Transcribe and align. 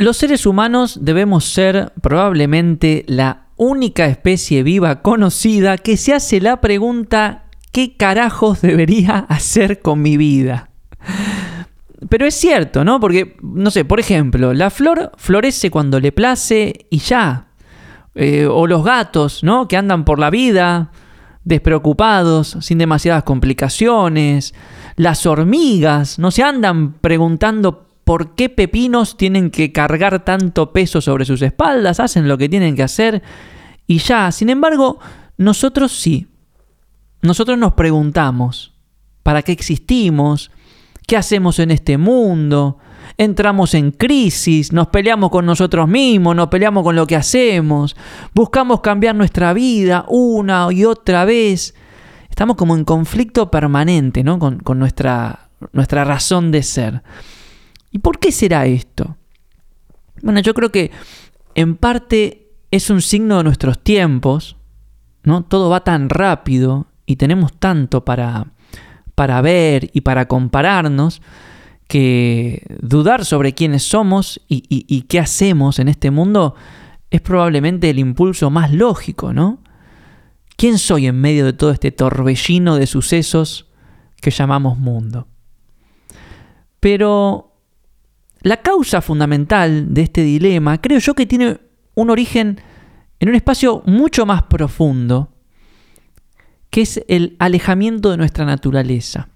Los 0.00 0.16
seres 0.16 0.46
humanos 0.46 1.00
debemos 1.02 1.44
ser 1.44 1.92
probablemente 2.00 3.04
la 3.06 3.48
única 3.56 4.06
especie 4.06 4.62
viva 4.62 5.02
conocida 5.02 5.76
que 5.76 5.98
se 5.98 6.14
hace 6.14 6.40
la 6.40 6.62
pregunta 6.62 7.44
¿qué 7.70 7.98
carajos 7.98 8.62
debería 8.62 9.18
hacer 9.28 9.82
con 9.82 10.00
mi 10.00 10.16
vida? 10.16 10.70
Pero 12.08 12.24
es 12.24 12.34
cierto, 12.34 12.82
¿no? 12.82 12.98
Porque, 12.98 13.36
no 13.42 13.70
sé, 13.70 13.84
por 13.84 14.00
ejemplo, 14.00 14.54
la 14.54 14.70
flor 14.70 15.12
florece 15.18 15.70
cuando 15.70 16.00
le 16.00 16.12
place 16.12 16.86
y 16.88 16.96
ya. 16.96 17.48
Eh, 18.14 18.46
o 18.46 18.66
los 18.66 18.82
gatos, 18.82 19.44
¿no? 19.44 19.68
Que 19.68 19.76
andan 19.76 20.06
por 20.06 20.18
la 20.18 20.30
vida 20.30 20.92
despreocupados, 21.44 22.56
sin 22.62 22.78
demasiadas 22.78 23.24
complicaciones. 23.24 24.54
Las 24.96 25.26
hormigas 25.26 26.18
no 26.18 26.30
se 26.30 26.42
andan 26.42 26.94
preguntando 26.94 27.89
por 28.10 28.34
qué 28.34 28.48
pepinos 28.48 29.16
tienen 29.16 29.52
que 29.52 29.70
cargar 29.70 30.24
tanto 30.24 30.72
peso 30.72 31.00
sobre 31.00 31.24
sus 31.24 31.42
espaldas, 31.42 32.00
hacen 32.00 32.26
lo 32.26 32.36
que 32.38 32.48
tienen 32.48 32.74
que 32.74 32.82
hacer 32.82 33.22
y 33.86 33.98
ya. 33.98 34.32
Sin 34.32 34.50
embargo, 34.50 34.98
nosotros 35.36 35.92
sí. 35.92 36.26
Nosotros 37.22 37.56
nos 37.56 37.74
preguntamos, 37.74 38.72
¿para 39.22 39.42
qué 39.42 39.52
existimos? 39.52 40.50
¿Qué 41.06 41.16
hacemos 41.16 41.60
en 41.60 41.70
este 41.70 41.98
mundo? 41.98 42.78
Entramos 43.16 43.74
en 43.74 43.92
crisis, 43.92 44.72
nos 44.72 44.88
peleamos 44.88 45.30
con 45.30 45.46
nosotros 45.46 45.86
mismos, 45.86 46.34
nos 46.34 46.48
peleamos 46.48 46.82
con 46.82 46.96
lo 46.96 47.06
que 47.06 47.14
hacemos, 47.14 47.94
buscamos 48.34 48.80
cambiar 48.80 49.14
nuestra 49.14 49.52
vida 49.52 50.04
una 50.08 50.66
y 50.72 50.84
otra 50.84 51.24
vez. 51.24 51.76
Estamos 52.28 52.56
como 52.56 52.74
en 52.74 52.84
conflicto 52.84 53.52
permanente 53.52 54.24
¿no? 54.24 54.40
con, 54.40 54.80
nuestra 54.80 55.48
razón 56.04 56.50
de 56.50 56.64
ser. 56.64 57.02
¿Y 57.90 57.98
por 57.98 58.18
qué 58.18 58.32
será 58.32 58.66
esto? 58.66 59.16
Bueno, 60.22 60.40
yo 60.40 60.54
creo 60.54 60.70
que 60.70 60.90
en 61.54 61.76
parte 61.76 62.52
es 62.70 62.90
un 62.90 63.02
signo 63.02 63.38
de 63.38 63.44
nuestros 63.44 63.82
tiempos, 63.82 64.56
¿no? 65.22 65.44
Todo 65.44 65.70
va 65.70 65.82
tan 65.82 66.08
rápido 66.08 66.86
y 67.06 67.16
tenemos 67.16 67.52
tanto 67.58 68.04
para, 68.04 68.52
para 69.14 69.40
ver 69.40 69.90
y 69.92 70.02
para 70.02 70.28
compararnos, 70.28 71.20
que 71.90 72.62
dudar 72.80 73.24
sobre 73.24 73.52
quiénes 73.52 73.82
somos 73.82 74.40
y, 74.46 75.02
qué 75.08 75.18
hacemos 75.18 75.80
en 75.80 75.88
este 75.88 76.12
mundo 76.12 76.54
es 77.10 77.20
probablemente 77.20 77.90
el 77.90 77.98
impulso 77.98 78.48
más 78.48 78.72
lógico, 78.72 79.32
¿no? 79.32 79.58
¿Quién 80.56 80.78
soy 80.78 81.08
en 81.08 81.20
medio 81.20 81.44
de 81.44 81.52
todo 81.52 81.72
este 81.72 81.90
torbellino 81.90 82.76
de 82.76 82.86
sucesos 82.86 83.66
que 84.20 84.30
llamamos 84.30 84.78
mundo? 84.78 85.26
Pero 86.78 87.49
la 88.42 88.58
causa 88.58 89.00
fundamental 89.00 89.92
de 89.92 90.02
este 90.02 90.22
dilema 90.22 90.80
creo 90.80 90.98
yo 90.98 91.14
que 91.14 91.26
tiene 91.26 91.58
un 91.94 92.10
origen 92.10 92.60
en 93.18 93.28
un 93.28 93.34
espacio 93.34 93.82
mucho 93.86 94.24
más 94.26 94.44
profundo 94.44 95.34
que 96.70 96.82
es 96.82 97.04
el 97.08 97.36
alejamiento 97.38 98.10
de 98.10 98.16
nuestra 98.16 98.44
naturaleza. 98.44 99.28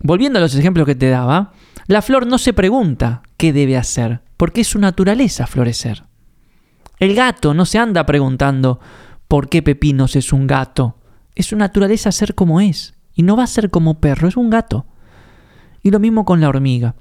Volviendo 0.00 0.38
a 0.38 0.42
los 0.42 0.54
ejemplos 0.54 0.86
que 0.86 0.94
te 0.94 1.08
daba, 1.08 1.52
la 1.86 2.02
flor 2.02 2.26
no 2.26 2.38
se 2.38 2.52
pregunta 2.52 3.22
qué 3.38 3.52
debe 3.52 3.76
hacer, 3.76 4.20
porque 4.36 4.60
es 4.60 4.68
su 4.68 4.78
naturaleza 4.78 5.46
florecer. 5.46 6.04
El 6.98 7.14
gato 7.14 7.54
no 7.54 7.64
se 7.64 7.78
anda 7.78 8.04
preguntando 8.04 8.80
por 9.28 9.48
qué 9.48 9.62
Pepinos 9.62 10.14
es 10.16 10.32
un 10.32 10.46
gato. 10.46 10.98
Es 11.34 11.46
su 11.46 11.56
naturaleza 11.56 12.12
ser 12.12 12.34
como 12.34 12.60
es, 12.60 12.94
y 13.14 13.22
no 13.22 13.36
va 13.36 13.44
a 13.44 13.48
ser 13.48 13.70
como 13.70 14.00
perro, 14.00 14.28
es 14.28 14.36
un 14.36 14.50
gato. 14.50 14.86
Y 15.82 15.90
lo 15.90 15.98
mismo 15.98 16.24
con 16.24 16.40
la 16.40 16.48
hormiga. 16.48 16.94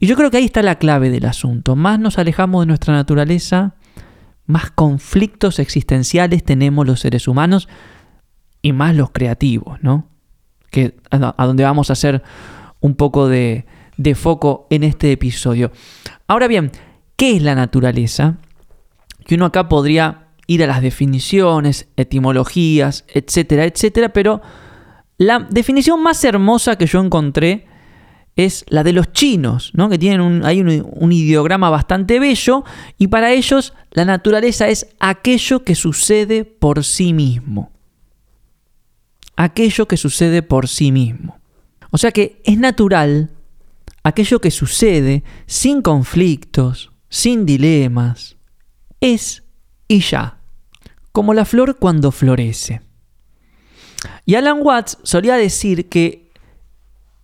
Y 0.00 0.06
yo 0.06 0.16
creo 0.16 0.30
que 0.30 0.36
ahí 0.38 0.44
está 0.44 0.62
la 0.62 0.76
clave 0.76 1.10
del 1.10 1.24
asunto. 1.24 1.76
Más 1.76 1.98
nos 1.98 2.18
alejamos 2.18 2.62
de 2.62 2.66
nuestra 2.66 2.94
naturaleza, 2.94 3.74
más 4.46 4.70
conflictos 4.70 5.58
existenciales 5.58 6.44
tenemos 6.44 6.86
los 6.86 7.00
seres 7.00 7.28
humanos 7.28 7.68
y 8.62 8.72
más 8.72 8.94
los 8.94 9.10
creativos, 9.10 9.78
¿no? 9.82 10.08
Que 10.70 10.96
a 11.10 11.46
donde 11.46 11.64
vamos 11.64 11.90
a 11.90 11.94
hacer 11.94 12.22
un 12.80 12.94
poco 12.94 13.28
de, 13.28 13.66
de 13.96 14.14
foco 14.14 14.66
en 14.70 14.84
este 14.84 15.12
episodio. 15.12 15.70
Ahora 16.26 16.48
bien, 16.48 16.70
¿qué 17.16 17.36
es 17.36 17.42
la 17.42 17.54
naturaleza? 17.54 18.38
Que 19.26 19.34
uno 19.34 19.46
acá 19.46 19.68
podría 19.68 20.28
ir 20.46 20.64
a 20.64 20.66
las 20.66 20.80
definiciones, 20.80 21.88
etimologías, 21.96 23.04
etcétera, 23.08 23.64
etcétera, 23.64 24.10
pero 24.10 24.40
la 25.18 25.40
definición 25.50 26.02
más 26.02 26.24
hermosa 26.24 26.76
que 26.76 26.86
yo 26.86 27.00
encontré 27.00 27.67
es 28.38 28.64
la 28.68 28.84
de 28.84 28.92
los 28.92 29.12
chinos, 29.12 29.72
¿no? 29.74 29.88
que 29.88 29.98
tienen 29.98 30.20
un, 30.20 30.44
hay 30.44 30.60
un, 30.60 31.12
ideograma 31.12 31.70
bastante 31.70 32.20
bello, 32.20 32.64
y 32.96 33.08
para 33.08 33.32
ellos 33.32 33.74
la 33.90 34.04
naturaleza 34.04 34.68
es 34.68 34.86
aquello 35.00 35.64
que 35.64 35.74
sucede 35.74 36.44
por 36.44 36.84
sí 36.84 37.12
mismo. 37.12 37.72
Aquello 39.34 39.88
que 39.88 39.96
sucede 39.96 40.42
por 40.42 40.68
sí 40.68 40.92
mismo. 40.92 41.40
O 41.90 41.98
sea 41.98 42.12
que 42.12 42.40
es 42.44 42.58
natural 42.58 43.30
aquello 44.04 44.40
que 44.40 44.52
sucede 44.52 45.24
sin 45.46 45.82
conflictos, 45.82 46.92
sin 47.08 47.44
dilemas. 47.44 48.36
Es 49.00 49.42
y 49.88 49.98
ya, 49.98 50.38
como 51.10 51.34
la 51.34 51.44
flor 51.44 51.78
cuando 51.78 52.12
florece. 52.12 52.82
Y 54.24 54.36
Alan 54.36 54.60
Watts 54.62 54.98
solía 55.02 55.34
decir 55.34 55.88
que 55.88 56.27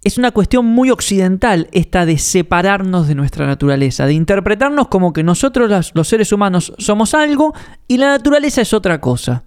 es 0.05 0.19
una 0.19 0.31
cuestión 0.31 0.67
muy 0.67 0.91
occidental 0.91 1.69
esta 1.73 2.05
de 2.05 2.19
separarnos 2.19 3.09
de 3.09 3.15
nuestra 3.15 3.47
naturaleza, 3.47 4.05
de 4.07 4.13
interpretarnos 4.13 4.89
como 4.89 5.15
que 5.15 5.23
nosotros 5.23 5.93
los 5.95 6.09
seres 6.09 6.31
humanos 6.31 6.75
somos 6.79 7.15
algo 7.15 7.55
y 7.89 7.97
la 7.97 8.09
naturaleza 8.09 8.61
es 8.61 8.75
otra 8.75 9.01
cosa, 9.01 9.45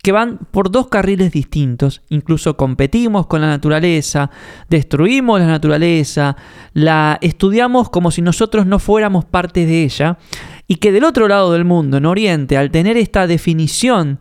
que 0.00 0.12
van 0.12 0.38
por 0.52 0.70
dos 0.70 0.88
carriles 0.88 1.32
distintos, 1.32 2.02
incluso 2.08 2.56
competimos 2.56 3.26
con 3.26 3.40
la 3.40 3.48
naturaleza, 3.48 4.30
destruimos 4.70 5.40
la 5.40 5.46
naturaleza, 5.46 6.36
la 6.72 7.18
estudiamos 7.20 7.90
como 7.90 8.12
si 8.12 8.22
nosotros 8.22 8.66
no 8.66 8.78
fuéramos 8.78 9.24
parte 9.24 9.66
de 9.66 9.82
ella, 9.82 10.18
y 10.68 10.76
que 10.76 10.92
del 10.92 11.04
otro 11.04 11.26
lado 11.26 11.52
del 11.52 11.64
mundo, 11.64 11.96
en 11.96 12.06
Oriente, 12.06 12.56
al 12.56 12.70
tener 12.70 12.96
esta 12.96 13.26
definición, 13.26 14.18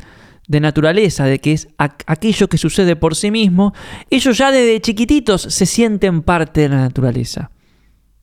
de 0.48 0.60
naturaleza, 0.60 1.26
de 1.26 1.40
que 1.40 1.54
es 1.54 1.68
aquello 1.78 2.50
que 2.50 2.58
sucede 2.58 2.96
por 2.96 3.16
sí 3.16 3.32
mismo, 3.32 3.74
ellos 4.10 4.38
ya 4.38 4.52
desde 4.52 4.82
chiquititos 4.82 5.42
se 5.42 5.66
sienten 5.66 6.22
parte 6.22 6.62
de 6.62 6.70
la 6.70 6.78
naturaleza. 6.78 7.52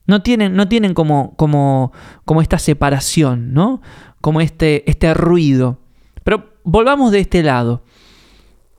No 0.05 0.21
tienen, 0.21 0.55
no 0.55 0.67
tienen 0.67 0.93
como, 0.93 1.35
como, 1.35 1.91
como 2.25 2.41
esta 2.41 2.59
separación, 2.59 3.53
¿no? 3.53 3.81
Como 4.19 4.41
este, 4.41 4.89
este 4.89 5.13
ruido. 5.13 5.79
Pero 6.23 6.53
volvamos 6.63 7.11
de 7.11 7.19
este 7.19 7.43
lado. 7.43 7.83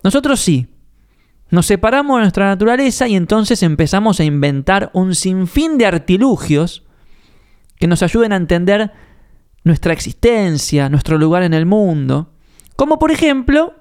Nosotros 0.02 0.40
sí. 0.40 0.68
Nos 1.50 1.66
separamos 1.66 2.16
de 2.16 2.22
nuestra 2.22 2.46
naturaleza 2.46 3.08
y 3.08 3.14
entonces 3.14 3.62
empezamos 3.62 4.20
a 4.20 4.24
inventar 4.24 4.90
un 4.94 5.14
sinfín 5.14 5.76
de 5.78 5.86
artilugios 5.86 6.84
que 7.78 7.86
nos 7.86 8.02
ayuden 8.02 8.32
a 8.32 8.36
entender 8.36 8.92
nuestra 9.64 9.92
existencia, 9.92 10.88
nuestro 10.88 11.18
lugar 11.18 11.42
en 11.42 11.52
el 11.52 11.66
mundo. 11.66 12.32
Como 12.76 12.98
por 12.98 13.10
ejemplo 13.10 13.74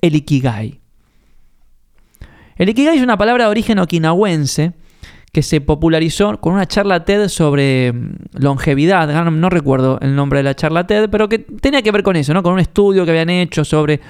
el 0.00 0.14
Ikigai. 0.16 0.80
El 2.56 2.68
Ikigai 2.68 2.96
es 2.96 3.02
una 3.02 3.16
palabra 3.16 3.44
de 3.44 3.50
origen 3.50 3.78
okinawense 3.78 4.72
que 5.32 5.42
se 5.42 5.60
popularizó 5.60 6.40
con 6.40 6.54
una 6.54 6.66
charla 6.66 7.04
TED 7.04 7.28
sobre 7.28 7.92
mm, 7.92 8.14
longevidad. 8.40 9.24
No, 9.30 9.50
recuerdo 9.50 9.98
el 10.00 10.14
nombre 10.16 10.40
de 10.40 10.42
la 10.42 10.54
charla 10.54 10.86
TED, 10.86 11.08
pero 11.10 11.28
que 11.28 11.38
tenía 11.38 11.82
que 11.82 11.92
ver 11.92 12.02
con 12.02 12.16
eso, 12.16 12.32
¿no? 12.34 12.42
Con 12.42 12.54
un 12.54 12.60
estudio 12.60 13.04
que 13.04 13.10
habían 13.10 13.30
hecho 13.30 13.64
sobre 13.64 14.00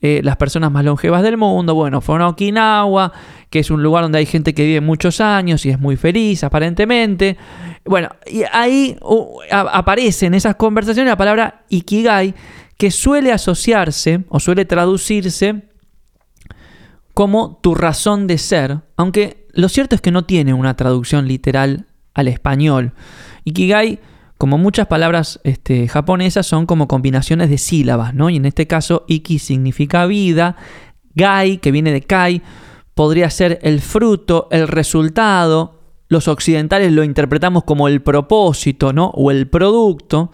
eh, 0.00 0.20
las 0.22 0.36
personas 0.36 0.70
más 0.70 0.84
longevas 0.84 1.22
del 1.22 1.36
mundo. 1.36 1.74
Bueno, 1.74 2.00
fue 2.00 2.20
a 2.20 2.28
Okinawa, 2.28 3.12
que 3.48 3.60
es 3.60 3.70
un 3.70 3.82
lugar 3.82 4.02
donde 4.02 4.18
hay 4.18 4.26
gente 4.26 4.52
que 4.52 4.64
vive 4.64 4.80
muchos 4.80 5.20
años 5.20 5.64
y 5.64 5.70
es 5.70 5.78
muy 5.78 5.96
feliz, 5.96 6.44
aparentemente. 6.44 7.36
Bueno, 7.84 8.08
y 8.26 8.42
ahí 8.52 8.96
uh, 9.00 9.38
aparece 9.50 10.26
en 10.26 10.34
esas 10.34 10.56
conversaciones 10.56 11.10
la 11.10 11.16
palabra 11.16 11.64
Ikigai, 11.68 12.34
que 12.76 12.90
suele 12.90 13.32
asociarse 13.32 14.24
o 14.28 14.40
suele 14.40 14.64
traducirse 14.64 15.68
como 17.14 17.60
tu 17.62 17.74
razón 17.74 18.26
de 18.26 18.38
ser, 18.38 18.80
aunque 18.96 19.46
lo 19.52 19.68
cierto 19.68 19.94
es 19.94 20.00
que 20.00 20.10
no 20.10 20.24
tiene 20.24 20.52
una 20.52 20.74
traducción 20.74 21.28
literal 21.28 21.86
al 22.12 22.28
español. 22.28 22.92
Ikigai, 23.44 24.00
como 24.36 24.58
muchas 24.58 24.88
palabras 24.88 25.40
este, 25.44 25.86
japonesas, 25.86 26.46
son 26.46 26.66
como 26.66 26.88
combinaciones 26.88 27.50
de 27.50 27.58
sílabas, 27.58 28.14
¿no? 28.14 28.30
Y 28.30 28.36
en 28.36 28.46
este 28.46 28.66
caso, 28.66 29.04
iki 29.06 29.38
significa 29.38 30.06
vida, 30.06 30.56
gai, 31.14 31.58
que 31.58 31.70
viene 31.70 31.92
de 31.92 32.02
kai, 32.02 32.42
podría 32.94 33.30
ser 33.30 33.60
el 33.62 33.80
fruto, 33.80 34.48
el 34.50 34.66
resultado. 34.66 35.73
Los 36.14 36.28
occidentales 36.28 36.92
lo 36.92 37.02
interpretamos 37.02 37.64
como 37.64 37.88
el 37.88 38.00
propósito, 38.00 38.92
¿no? 38.92 39.06
O 39.14 39.32
el 39.32 39.48
producto. 39.48 40.30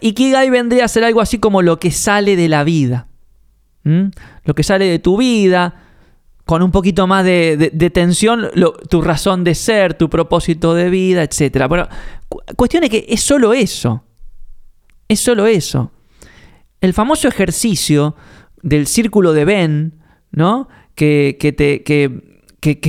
Ikigai 0.00 0.48
vendría 0.48 0.84
a 0.84 0.88
ser 0.88 1.02
algo 1.02 1.20
así 1.20 1.40
como 1.40 1.60
lo 1.60 1.80
que 1.80 1.90
sale 1.90 2.36
de 2.36 2.48
la 2.48 2.62
vida. 2.62 3.08
Lo 3.82 4.54
que 4.54 4.62
sale 4.62 4.84
de 4.84 5.00
tu 5.00 5.16
vida, 5.16 5.74
con 6.44 6.62
un 6.62 6.70
poquito 6.70 7.08
más 7.08 7.24
de, 7.24 7.90
tensión 7.92 8.48
tu 8.88 9.02
razón 9.02 9.42
de 9.42 9.56
ser, 9.56 9.94
tu 9.94 10.08
propósito 10.08 10.72
de 10.74 10.88
vida, 10.88 11.24
etc. 11.24 11.66
Bueno, 11.68 11.88
cuestión 12.54 12.84
es 12.84 12.90
que 12.90 13.04
es 13.08 13.20
solo 13.20 13.52
eso. 13.52 14.04
Es 15.08 15.18
solo 15.18 15.48
eso. 15.48 15.90
El 16.80 16.94
famoso 16.94 17.26
ejercicio 17.26 18.14
del 18.62 18.86
círculo 18.86 19.32
de 19.32 19.44
Ben, 19.44 20.00
¿no? 20.30 20.68
Que, 20.94 21.36
te, 21.56 21.82
que, 21.82 22.27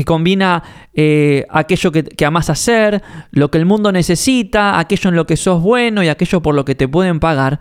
combina 0.06 0.64
eh, 0.94 1.46
aquello 1.50 1.92
que, 1.92 2.04
que 2.04 2.26
amas 2.26 2.50
hacer, 2.50 3.02
lo 3.32 3.52
que 3.52 3.58
el 3.58 3.66
mundo 3.66 3.92
necesita, 3.92 4.80
aquello 4.80 5.10
en 5.10 5.16
lo 5.16 5.26
que 5.26 5.38
sos 5.38 5.62
bueno 5.62 6.04
y 6.04 6.08
aquello 6.08 6.42
por 6.42 6.56
lo 6.56 6.66
que 6.66 6.76
te 6.76 6.88
pueden 6.88 7.20
pagar, 7.20 7.60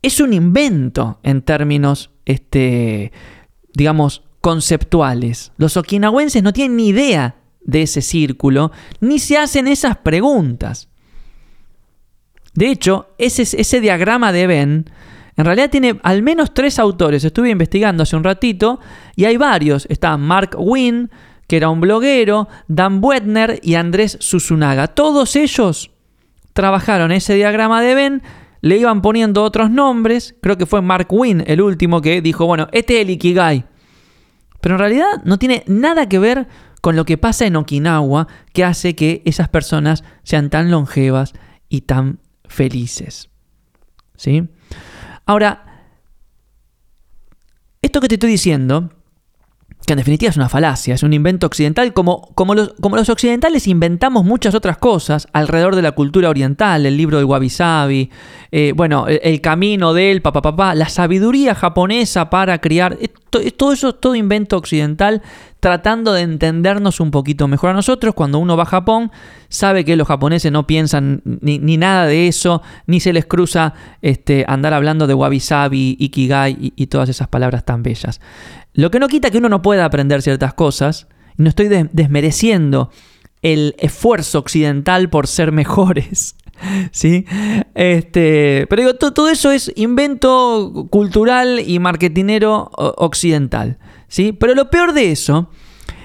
es 0.00 0.20
un 0.20 0.32
invento 0.32 1.20
en 1.22 1.42
términos, 1.42 2.10
este, 2.24 3.12
digamos, 3.74 4.22
conceptuales. 4.40 5.52
Los 5.56 5.76
okinawenses 5.76 6.42
no 6.42 6.52
tienen 6.52 6.76
ni 6.76 6.88
idea 6.88 7.36
de 7.60 7.82
ese 7.82 8.02
círculo, 8.02 8.72
ni 9.00 9.18
se 9.18 9.38
hacen 9.38 9.68
esas 9.68 9.96
preguntas. 9.98 10.88
De 12.54 12.70
hecho, 12.70 13.08
ese, 13.18 13.42
ese 13.42 13.80
diagrama 13.80 14.32
de 14.32 14.46
Ben 14.46 14.90
en 15.36 15.44
realidad 15.44 15.70
tiene 15.70 15.98
al 16.02 16.22
menos 16.22 16.52
tres 16.52 16.78
autores. 16.78 17.24
Estuve 17.24 17.50
investigando 17.50 18.02
hace 18.02 18.16
un 18.16 18.24
ratito 18.24 18.80
y 19.16 19.24
hay 19.24 19.36
varios. 19.36 19.86
Está 19.88 20.16
Mark 20.16 20.56
Wynn, 20.58 21.10
que 21.52 21.58
era 21.58 21.68
un 21.68 21.82
bloguero, 21.82 22.48
Dan 22.66 23.02
Buettner 23.02 23.60
y 23.62 23.74
Andrés 23.74 24.16
Susunaga. 24.20 24.86
Todos 24.86 25.36
ellos 25.36 25.90
trabajaron 26.54 27.12
ese 27.12 27.34
diagrama 27.34 27.82
de 27.82 27.94
Ben, 27.94 28.22
le 28.62 28.78
iban 28.78 29.02
poniendo 29.02 29.42
otros 29.44 29.70
nombres. 29.70 30.34
Creo 30.40 30.56
que 30.56 30.64
fue 30.64 30.80
Mark 30.80 31.08
Wynn 31.10 31.44
el 31.46 31.60
último 31.60 32.00
que 32.00 32.22
dijo, 32.22 32.46
bueno, 32.46 32.68
este 32.72 32.94
es 32.94 33.02
el 33.02 33.10
Ikigai. 33.10 33.66
Pero 34.62 34.76
en 34.76 34.78
realidad 34.78 35.22
no 35.26 35.38
tiene 35.38 35.62
nada 35.66 36.08
que 36.08 36.18
ver 36.18 36.48
con 36.80 36.96
lo 36.96 37.04
que 37.04 37.18
pasa 37.18 37.44
en 37.44 37.56
Okinawa 37.56 38.28
que 38.54 38.64
hace 38.64 38.96
que 38.96 39.20
esas 39.26 39.50
personas 39.50 40.04
sean 40.22 40.48
tan 40.48 40.70
longevas 40.70 41.34
y 41.68 41.82
tan 41.82 42.20
felices. 42.46 43.28
¿Sí? 44.16 44.48
Ahora, 45.26 45.84
esto 47.82 48.00
que 48.00 48.08
te 48.08 48.14
estoy 48.14 48.30
diciendo, 48.30 48.88
en 49.92 49.98
definitiva 49.98 50.30
es 50.30 50.36
una 50.36 50.48
falacia, 50.48 50.94
es 50.94 51.02
un 51.02 51.12
invento 51.12 51.46
occidental, 51.46 51.92
como, 51.92 52.30
los, 52.54 53.08
occidentales 53.08 53.66
inventamos 53.66 54.24
muchas 54.24 54.54
otras 54.54 54.78
cosas 54.78 55.28
alrededor 55.32 55.76
de 55.76 55.82
la 55.82 55.92
cultura 55.92 56.28
oriental, 56.28 56.86
el 56.86 56.96
libro 56.96 57.18
del 57.18 57.26
Wabi 57.26 57.50
Sabi, 57.50 58.10
eh, 58.50 58.72
bueno, 58.74 59.06
el, 59.08 59.40
camino 59.40 59.94
del 59.94 60.22
papá, 60.22 60.42
papá, 60.42 60.74
la 60.74 60.88
sabiduría 60.88 61.54
japonesa 61.54 62.30
para 62.30 62.60
criar, 62.60 62.98
todo 63.56 63.72
eso 63.72 63.88
es 63.88 64.00
todo 64.00 64.14
invento 64.14 64.56
occidental 64.56 65.22
tratando 65.62 66.12
de 66.12 66.22
entendernos 66.22 66.98
un 66.98 67.12
poquito 67.12 67.46
mejor 67.46 67.70
a 67.70 67.74
nosotros. 67.74 68.16
Cuando 68.16 68.40
uno 68.40 68.56
va 68.56 68.64
a 68.64 68.66
Japón, 68.66 69.12
sabe 69.48 69.84
que 69.84 69.94
los 69.94 70.08
japoneses 70.08 70.50
no 70.50 70.66
piensan 70.66 71.22
ni, 71.24 71.76
nada 71.76 72.06
de 72.06 72.26
eso, 72.26 72.62
ni 72.88 72.98
se 72.98 73.12
les 73.12 73.26
cruza 73.26 73.74
este, 74.02 74.44
andar 74.48 74.74
hablando 74.74 75.06
de 75.06 75.14
wabi 75.14 75.38
sabi, 75.38 75.96
ikigai 76.00 76.72
y, 76.74 76.86
todas 76.88 77.08
esas 77.08 77.28
palabras 77.28 77.64
tan 77.64 77.84
bellas. 77.84 78.20
Lo 78.74 78.90
que 78.90 78.98
no 78.98 79.08
quita 79.08 79.30
que 79.30 79.38
uno 79.38 79.48
no 79.48 79.62
pueda 79.62 79.84
aprender 79.84 80.22
ciertas 80.22 80.54
cosas, 80.54 81.06
y 81.38 81.42
no 81.42 81.48
estoy 81.48 81.68
desmereciendo 81.92 82.90
el 83.42 83.74
esfuerzo 83.78 84.38
occidental 84.38 85.10
por 85.10 85.26
ser 85.26 85.52
mejores. 85.52 86.36
¿Sí? 86.92 87.26
Este, 87.74 88.66
pero 88.68 88.82
digo, 88.82 88.94
todo, 88.94 89.28
eso 89.28 89.50
es 89.50 89.72
invento 89.76 90.86
cultural 90.90 91.60
y 91.66 91.78
marketinero 91.78 92.70
occidental. 92.72 93.78
¿sí? 94.08 94.32
Pero 94.32 94.54
lo 94.54 94.70
peor 94.70 94.92
de 94.92 95.10
eso 95.10 95.50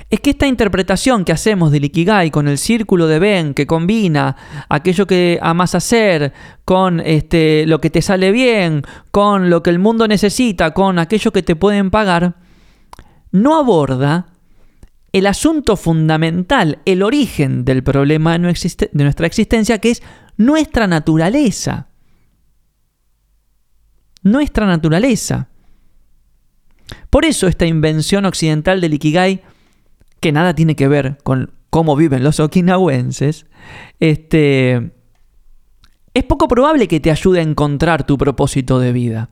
es 0.10 0.22
que 0.22 0.30
esta 0.30 0.48
interpretación 0.48 1.26
que 1.26 1.34
hacemos 1.34 1.72
del 1.72 1.86
Ikigai 1.86 2.32
con 2.32 2.48
el 2.48 2.58
círculo 2.58 3.08
de 3.08 3.20
Ben, 3.20 3.54
que 3.54 3.68
combina 3.68 4.38
aquello 4.70 5.06
que 5.06 5.38
amas 5.42 5.76
hacer 5.76 6.32
con 6.64 7.02
este, 7.02 7.66
lo 7.68 7.82
que 7.82 7.90
te 7.90 8.02
sale 8.02 8.32
bien, 8.32 8.84
con 9.12 9.50
lo 9.50 9.62
que 9.64 9.70
el 9.70 9.80
mundo 9.80 10.08
necesita, 10.08 10.72
con 10.72 10.98
aquello 10.98 11.32
que 11.32 11.44
te 11.44 11.58
pueden 11.58 11.92
pagar, 11.92 12.36
no 13.32 13.58
aborda 13.58 14.28
el 15.12 15.26
asunto 15.26 15.78
fundamental, 15.78 16.80
el 16.86 17.02
origen 17.02 17.66
del 17.66 17.84
problema 17.84 18.38
de 18.38 18.56
nuestra 18.94 19.28
existencia, 19.28 19.80
que 19.80 19.92
es 19.92 20.04
nuestra 20.38 20.88
naturaleza. 20.88 21.88
Nuestra 24.22 24.66
naturaleza. 24.66 25.50
Por 27.10 27.26
eso 27.26 27.48
esta 27.48 27.66
invención 27.66 28.26
occidental 28.26 28.82
del 28.82 28.94
Ikigai, 28.94 29.42
que 30.20 30.32
nada 30.32 30.54
tiene 30.54 30.76
que 30.76 30.88
ver 30.88 31.18
con 31.24 31.52
cómo 31.70 31.96
viven 31.96 32.24
los 32.24 32.40
okinawenses, 32.40 33.46
este, 34.00 34.92
es 36.14 36.24
poco 36.24 36.48
probable 36.48 36.88
que 36.88 37.00
te 37.00 37.12
ayude 37.12 37.40
a 37.40 37.44
encontrar 37.44 38.06
tu 38.06 38.18
propósito 38.18 38.80
de 38.80 38.92
vida. 38.92 39.30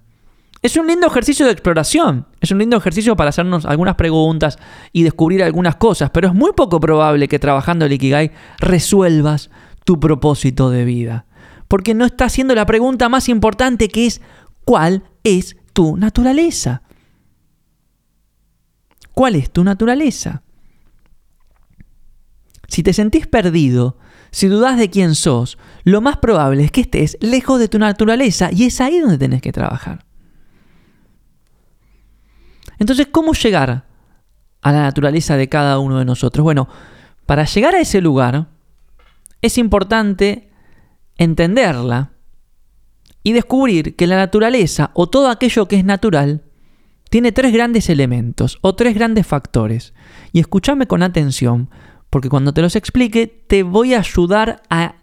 Es 0.65 0.77
un 0.77 0.87
lindo 0.87 1.05
ejercicio 1.05 1.45
de 1.45 1.51
exploración, 1.51 2.25
es 2.41 2.49
un 2.49 2.57
lindo 2.57 2.75
ejercicio 2.75 3.15
para 3.15 3.29
hacernos 3.29 3.65
algunas 3.65 3.93
preguntas 3.93 4.57
y 4.91 5.03
descubrir 5.03 5.43
algunas 5.43 5.75
cosas, 5.75 6.09
pero 6.09 6.29
es 6.29 6.33
muy 6.33 6.53
poco 6.53 6.79
probable 6.79 7.27
que 7.27 7.37
trabajando 7.37 7.85
el 7.85 7.93
Ikigai 7.93 8.31
resuelvas 8.57 9.51
tu 9.83 9.99
propósito 9.99 10.71
de 10.71 10.83
vida. 10.83 11.27
Porque 11.67 11.93
no 11.93 12.03
está 12.03 12.25
haciendo 12.25 12.55
la 12.55 12.65
pregunta 12.65 13.09
más 13.09 13.29
importante 13.29 13.89
que 13.89 14.07
es 14.07 14.21
¿cuál 14.63 15.03
es 15.23 15.55
tu 15.73 15.97
naturaleza? 15.97 16.81
¿Cuál 19.13 19.35
es 19.35 19.51
tu 19.51 19.63
naturaleza? 19.63 20.41
Si 22.67 22.81
te 22.81 22.93
sentís 22.93 23.27
perdido, 23.27 23.99
si 24.31 24.47
dudas 24.47 24.79
de 24.79 24.89
quién 24.89 25.13
sos, 25.13 25.59
lo 25.83 26.01
más 26.01 26.17
probable 26.17 26.63
es 26.63 26.71
que 26.71 26.81
estés 26.81 27.19
lejos 27.21 27.59
de 27.59 27.67
tu 27.67 27.77
naturaleza 27.77 28.49
y 28.51 28.63
es 28.63 28.81
ahí 28.81 28.97
donde 28.97 29.19
tenés 29.19 29.43
que 29.43 29.51
trabajar. 29.51 30.05
Entonces, 32.79 33.07
¿cómo 33.11 33.33
llegar 33.33 33.85
a 34.61 34.71
la 34.71 34.81
naturaleza 34.81 35.37
de 35.37 35.49
cada 35.49 35.79
uno 35.79 35.99
de 35.99 36.05
nosotros? 36.05 36.43
Bueno, 36.43 36.67
para 37.25 37.45
llegar 37.45 37.75
a 37.75 37.79
ese 37.79 38.01
lugar 38.01 38.47
es 39.41 39.57
importante 39.57 40.49
entenderla 41.17 42.11
y 43.23 43.33
descubrir 43.33 43.95
que 43.95 44.07
la 44.07 44.17
naturaleza 44.17 44.91
o 44.93 45.07
todo 45.07 45.29
aquello 45.29 45.67
que 45.67 45.77
es 45.77 45.85
natural 45.85 46.43
tiene 47.09 47.31
tres 47.31 47.53
grandes 47.53 47.89
elementos 47.89 48.59
o 48.61 48.75
tres 48.75 48.93
grandes 48.93 49.25
factores. 49.25 49.93
Y 50.31 50.39
escúchame 50.39 50.85
con 50.85 51.01
atención, 51.01 51.69
porque 52.09 52.29
cuando 52.29 52.53
te 52.53 52.61
los 52.61 52.75
explique 52.75 53.27
te 53.27 53.63
voy 53.63 53.93
a 53.93 53.99
ayudar 53.99 54.61
a, 54.69 54.95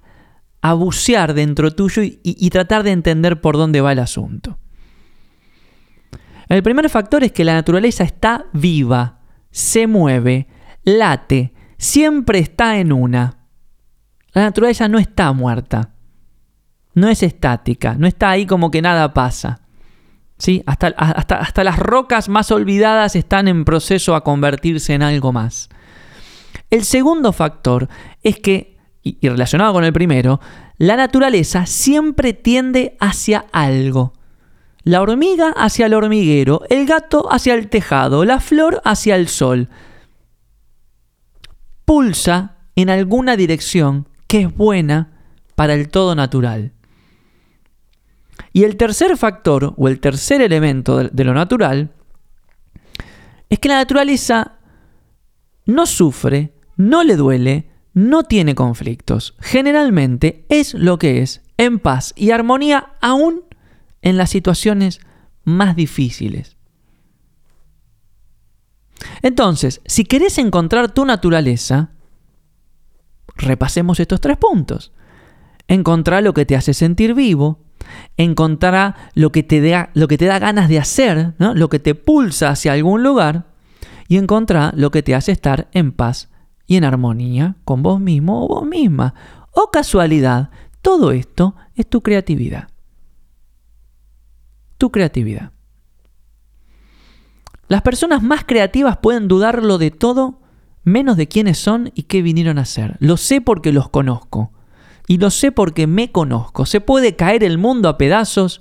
bucear 0.74 1.34
dentro 1.34 1.74
tuyo 1.74 2.02
y, 2.04 2.50
tratar 2.50 2.84
de 2.84 2.92
entender 2.92 3.40
por 3.40 3.56
dónde 3.56 3.80
va 3.80 3.92
el 3.92 3.98
asunto. 3.98 4.58
El 6.52 6.62
primer 6.62 6.90
factor 6.90 7.24
es 7.24 7.32
que 7.32 7.46
la 7.46 7.54
naturaleza 7.54 8.04
está 8.04 8.44
viva, 8.52 9.20
se 9.50 9.86
mueve, 9.86 10.48
late, 10.84 11.54
siempre 11.78 12.40
está 12.40 12.76
en 12.76 12.92
una. 12.92 13.38
La 14.34 14.42
naturaleza 14.42 14.86
no 14.86 14.98
está 14.98 15.32
muerta, 15.32 15.94
no 16.92 17.08
es 17.08 17.22
estática, 17.22 17.94
no 17.98 18.06
está 18.06 18.28
ahí 18.28 18.44
como 18.44 18.70
que 18.70 18.82
nada 18.82 19.14
pasa. 19.14 19.62
Hasta, 20.66 20.88
hasta, 20.88 21.64
las 21.64 21.78
rocas 21.78 22.28
más 22.28 22.50
olvidadas 22.50 23.16
están 23.16 23.48
en 23.48 23.64
proceso 23.64 24.14
a 24.14 24.22
convertirse 24.22 24.92
en 24.92 25.02
algo 25.02 25.32
más. 25.32 25.70
El 26.68 26.84
segundo 26.84 27.32
factor 27.32 27.88
es 28.22 28.40
que, 28.40 28.76
y 29.02 29.26
relacionado 29.26 29.72
con 29.72 29.84
el 29.84 29.92
primero, 29.94 30.38
la 30.76 30.96
naturaleza 30.96 31.64
siempre 31.64 32.34
tiende 32.34 32.94
hacia 33.00 33.46
algo. 33.52 34.12
La 34.84 35.00
hormiga 35.00 35.50
hacia 35.50 35.86
el 35.86 35.94
hormiguero, 35.94 36.62
el 36.68 36.86
gato 36.86 37.32
hacia 37.32 37.54
el 37.54 37.68
tejado, 37.68 38.24
la 38.24 38.40
flor 38.40 38.80
hacia 38.84 39.14
el 39.16 39.28
sol. 39.28 39.68
Pulsa 41.84 42.56
en 42.74 42.90
alguna 42.90 43.36
dirección 43.36 44.08
que 44.26 44.40
es 44.40 44.56
buena 44.56 45.12
para 45.54 45.74
el 45.74 45.88
todo 45.88 46.14
natural. 46.14 46.72
Y 48.52 48.64
el 48.64 48.76
tercer 48.76 49.16
factor, 49.16 49.74
o 49.76 49.88
el 49.88 50.00
tercer 50.00 50.42
elemento 50.42 50.98
de, 50.98 51.24
lo 51.24 51.32
natural, 51.32 51.92
es 53.48 53.58
que 53.58 53.68
la 53.68 53.76
naturaleza 53.76 54.58
no 55.64 55.86
sufre, 55.86 56.54
no 56.76 57.04
le 57.04 57.16
duele, 57.16 57.70
no 57.94 58.24
tiene 58.24 58.54
conflictos. 58.54 59.36
Generalmente 59.38 60.44
es 60.48 60.74
lo 60.74 60.98
que 60.98 61.22
es, 61.22 61.42
en 61.56 61.78
paz 61.78 62.12
y 62.16 62.30
armonía, 62.30 62.94
aún 63.00 63.42
en 64.02 64.16
las 64.16 64.30
situaciones 64.30 65.00
más 65.44 65.74
difíciles. 65.74 66.56
Entonces, 69.22 69.80
si 69.86 70.04
querés 70.04 70.38
encontrar 70.38 70.92
tu 70.92 71.04
naturaleza, 71.04 71.90
repasemos 73.36 74.00
estos 74.00 74.20
tres 74.20 74.36
puntos. 74.36 74.92
Encontrar 75.68 76.22
lo 76.22 76.34
que 76.34 76.44
te 76.44 76.56
hace 76.56 76.74
sentir 76.74 77.14
vivo, 77.14 77.60
encontrará 78.16 79.10
lo 79.14 79.32
que 79.32 79.42
te 79.42 79.60
da, 79.60 79.90
lo 79.94 80.08
que 80.08 80.18
te 80.18 80.26
da 80.26 80.38
ganas 80.38 80.68
de 80.68 80.78
hacer, 80.78 81.34
lo 81.38 81.68
que 81.68 81.78
te 81.78 81.94
pulsa 81.94 82.50
hacia 82.50 82.72
algún 82.72 83.02
lugar, 83.02 83.46
y 84.08 84.18
encontrá 84.18 84.72
lo 84.76 84.90
que 84.90 85.02
te 85.02 85.14
hace 85.14 85.32
estar 85.32 85.68
en 85.72 85.92
paz 85.92 86.28
y 86.66 86.76
en 86.76 86.84
armonía 86.84 87.56
con 87.64 87.82
vos 87.82 88.00
mismo 88.00 88.44
o 88.44 88.48
vos 88.48 88.66
misma. 88.66 89.14
O 89.52 89.70
casualidad, 89.70 90.50
todo 90.82 91.12
esto 91.12 91.54
es 91.74 91.88
tu 91.88 92.02
creatividad. 92.02 92.71
Tu 94.82 94.90
creatividad. 94.90 95.52
Las 97.68 97.82
personas 97.82 98.20
más 98.20 98.42
creativas 98.42 98.96
pueden 98.96 99.28
dudarlo 99.28 99.78
de 99.78 99.92
todo 99.92 100.40
menos 100.82 101.16
de 101.16 101.28
quiénes 101.28 101.58
son 101.58 101.92
y 101.94 102.02
qué 102.02 102.20
vinieron 102.20 102.58
a 102.58 102.62
hacer. 102.62 102.96
Lo 102.98 103.16
sé 103.16 103.40
porque 103.40 103.70
los 103.70 103.88
conozco. 103.90 104.50
Y 105.06 105.18
lo 105.18 105.30
sé 105.30 105.52
porque 105.52 105.86
me 105.86 106.10
conozco. 106.10 106.66
Se 106.66 106.80
puede 106.80 107.14
caer 107.14 107.44
el 107.44 107.58
mundo 107.58 107.88
a 107.88 107.96
pedazos 107.96 108.60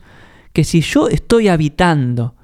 que 0.54 0.64
si 0.64 0.82
yo 0.82 1.08
estoy 1.08 1.48
habitando 1.48 2.36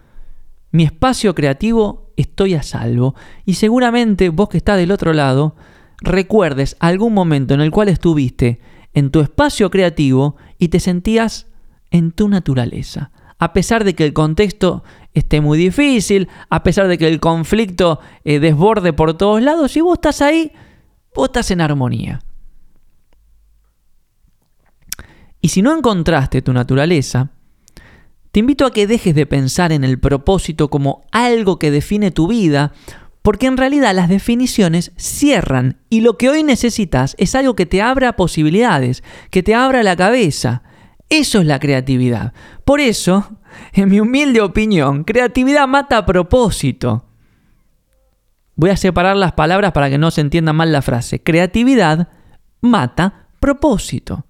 mi 0.72 0.81
espacio 0.81 1.36
creativo, 1.36 2.12
estoy 2.17 2.55
a 2.55 2.63
salvo. 2.63 3.13
Y 3.46 3.53
seguramente 3.53 4.29
vos 4.29 4.50
que 4.50 4.57
estás 4.57 4.77
del 4.77 4.89
otro 4.89 5.13
lado, 5.13 5.55
recuerdes 6.01 6.77
algún 6.79 7.13
momento 7.13 7.53
en 7.53 7.62
el 7.62 7.69
cual 7.69 7.89
estuviste 7.89 8.60
en 8.96 9.12
tu 9.12 9.19
espacio 9.19 9.69
creativo 9.69 10.36
y 10.57 10.69
te 10.69 10.79
sentías 10.79 11.46
en 11.91 12.12
tu 12.12 12.27
naturaleza. 12.27 13.12
A 13.39 13.53
pesar 13.53 13.84
de 13.84 13.94
que 13.94 14.06
el 14.06 14.13
contexto 14.13 14.84
esté 15.13 15.41
muy 15.41 15.58
difícil, 15.58 16.27
a 16.50 16.63
pesar 16.63 16.88
de 16.88 16.98
que 16.98 17.08
el 17.08 17.20
conflicto 17.20 18.00
eh, 18.24 18.39
desborde 18.39 18.94
por 18.94 19.15
todos 19.15 19.41
lados, 19.41 19.72
si 19.72 19.82
vos 19.82 19.96
estás 19.96 20.22
ahí, 20.22 20.51
vos 21.15 21.27
estás 21.27 21.51
en 21.51 21.62
armonía. 21.62 22.22
Y 25.41 25.50
si 25.50 25.62
no 25.62 25.75
encontraste 25.75 26.41
tu 26.41 26.51
naturaleza, 26.51 27.29
te 28.32 28.39
invito 28.41 28.65
a 28.65 28.74
que 28.74 28.88
dejes 28.88 29.15
de 29.15 29.25
pensar 29.25 29.72
en 29.72 29.84
el 29.84 30.00
propósito 30.00 30.70
como 30.70 31.06
algo 31.12 31.58
que 31.60 31.72
define 31.72 32.12
tu 32.12 32.27
vida, 32.27 32.74
porque 33.22 33.48
en 33.48 33.58
realidad 33.58 33.96
las 33.96 34.10
definiciones 34.10 34.91
cierran 34.96 35.82
y 35.89 36.01
lo 36.01 36.17
que 36.17 36.29
hoy 36.29 36.44
necesitas 36.44 37.15
es 37.17 37.36
algo 37.36 37.56
que 37.56 37.65
te 37.65 37.82
abra 37.82 38.15
posibilidades, 38.15 39.03
que 39.32 39.44
te 39.44 39.56
abra 39.56 39.84
la 39.84 39.96
cabeza. 39.96 40.63
Eso 41.10 41.40
es 41.40 41.46
la 41.46 41.60
creatividad. 41.60 42.34
Por 42.66 42.82
eso, 42.82 43.38
en 43.74 43.90
mi 43.90 44.00
humilde 44.00 44.42
opinión, 44.42 45.04
creatividad 45.04 45.68
mata 45.68 46.00
a 46.00 46.06
propósito. 46.06 47.06
Voy 48.56 48.72
a 48.72 48.78
separar 48.78 49.16
las 49.16 49.34
palabras 49.34 49.72
para 49.72 49.90
que 49.90 49.98
no 49.98 50.12
se 50.12 50.22
entienda 50.22 50.52
mal 50.52 50.72
la 50.72 50.82
frase. 50.82 51.22
Creatividad 51.22 52.10
mata 52.60 53.28
propósito. 53.40 54.26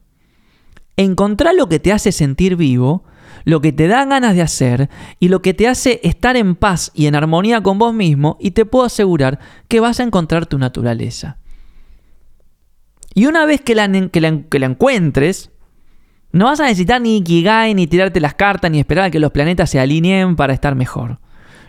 Encontrar 0.98 1.55
lo 1.55 1.69
que 1.69 1.79
te 1.79 1.93
hace 1.93 2.12
sentir 2.12 2.55
vivo, 2.55 3.05
lo 3.46 3.62
que 3.62 3.72
te 3.72 3.88
da 3.88 4.05
ganas 4.05 4.36
de 4.36 4.41
hacer 4.41 4.89
y 5.19 5.29
lo 5.29 5.41
que 5.41 5.53
te 5.53 5.67
hace 5.67 6.01
estar 6.03 6.36
en 6.36 6.55
paz 6.55 6.91
y 6.93 7.07
en 7.07 7.15
armonía 7.15 7.62
con 7.62 7.79
vos 7.79 7.93
mismo 7.93 8.38
y 8.39 8.51
te 8.51 8.65
puedo 8.65 8.86
asegurar 8.86 9.39
que 9.67 9.79
vas 9.79 10.00
a 10.00 10.03
encontrar 10.03 10.46
tu 10.46 10.57
naturaleza. 10.57 11.38
Y 13.13 13.25
una 13.25 13.46
vez 13.46 13.62
que 13.62 13.74
la, 13.74 13.89
que 14.12 14.60
la 14.60 14.65
encuentres, 14.65 15.51
no 16.31 16.46
vas 16.46 16.60
a 16.60 16.63
necesitar 16.63 17.01
ni 17.01 17.17
Ikigai, 17.17 17.74
ni 17.74 17.88
tirarte 17.88 18.19
las 18.19 18.34
cartas, 18.34 18.69
ni 18.69 18.79
esperar 18.79 19.05
a 19.05 19.12
que 19.12 19.19
los 19.19 19.31
planetas 19.31 19.69
se 19.69 19.79
alineen 19.79 20.36
para 20.36 20.53
estar 20.53 20.75
mejor. 20.75 21.19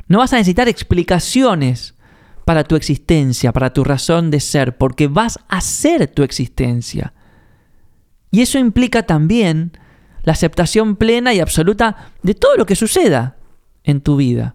No 0.09 0.19
vas 0.19 0.33
a 0.33 0.37
necesitar 0.37 0.69
explicaciones 0.69 1.95
para 2.45 2.65
tu 2.65 2.77
existencia, 2.77 3.53
para 3.53 3.73
tu 3.73 3.85
razón 3.85 4.31
de 4.31 4.41
ser, 4.41 4.77
porque 4.77 5.07
vas 5.07 5.39
a 5.49 5.61
ser 5.61 6.09
tu 6.09 6.23
existencia. 6.23 7.13
Y 8.31 8.43
eso 8.43 8.59
implica 8.59 9.05
también 9.05 9.73
la 10.23 10.33
aceptación 10.33 10.97
plena 10.97 11.35
y 11.35 11.41
absoluta 11.41 12.13
de 12.23 12.35
todo 12.35 12.57
lo 12.57 12.67
que 12.67 12.77
suceda 12.77 13.37
en 13.85 14.01
tu 14.01 14.17
vida. 14.17 14.55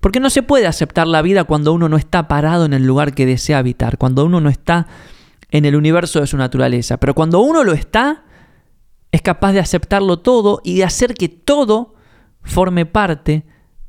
Porque 0.00 0.20
no 0.20 0.30
se 0.30 0.42
puede 0.42 0.66
aceptar 0.66 1.06
la 1.06 1.22
vida 1.22 1.44
cuando 1.44 1.72
uno 1.72 1.88
no 1.88 1.96
está 1.96 2.26
parado 2.26 2.64
en 2.64 2.72
el 2.72 2.84
lugar 2.84 3.14
que 3.14 3.26
desea 3.26 3.58
habitar, 3.58 3.98
cuando 3.98 4.24
uno 4.24 4.40
no 4.40 4.48
está 4.48 4.88
en 5.50 5.64
el 5.64 5.76
universo 5.76 6.20
de 6.20 6.26
su 6.26 6.36
naturaleza. 6.36 6.96
Pero 6.98 7.14
cuando 7.14 7.40
uno 7.40 7.62
lo 7.62 7.72
está, 7.72 8.24
es 9.12 9.22
capaz 9.22 9.52
de 9.52 9.60
aceptarlo 9.60 10.18
todo 10.18 10.60
y 10.64 10.76
de 10.76 10.84
hacer 10.84 11.14
que 11.14 11.28
todo 11.28 11.94
forme 12.42 12.86
parte 12.86 13.44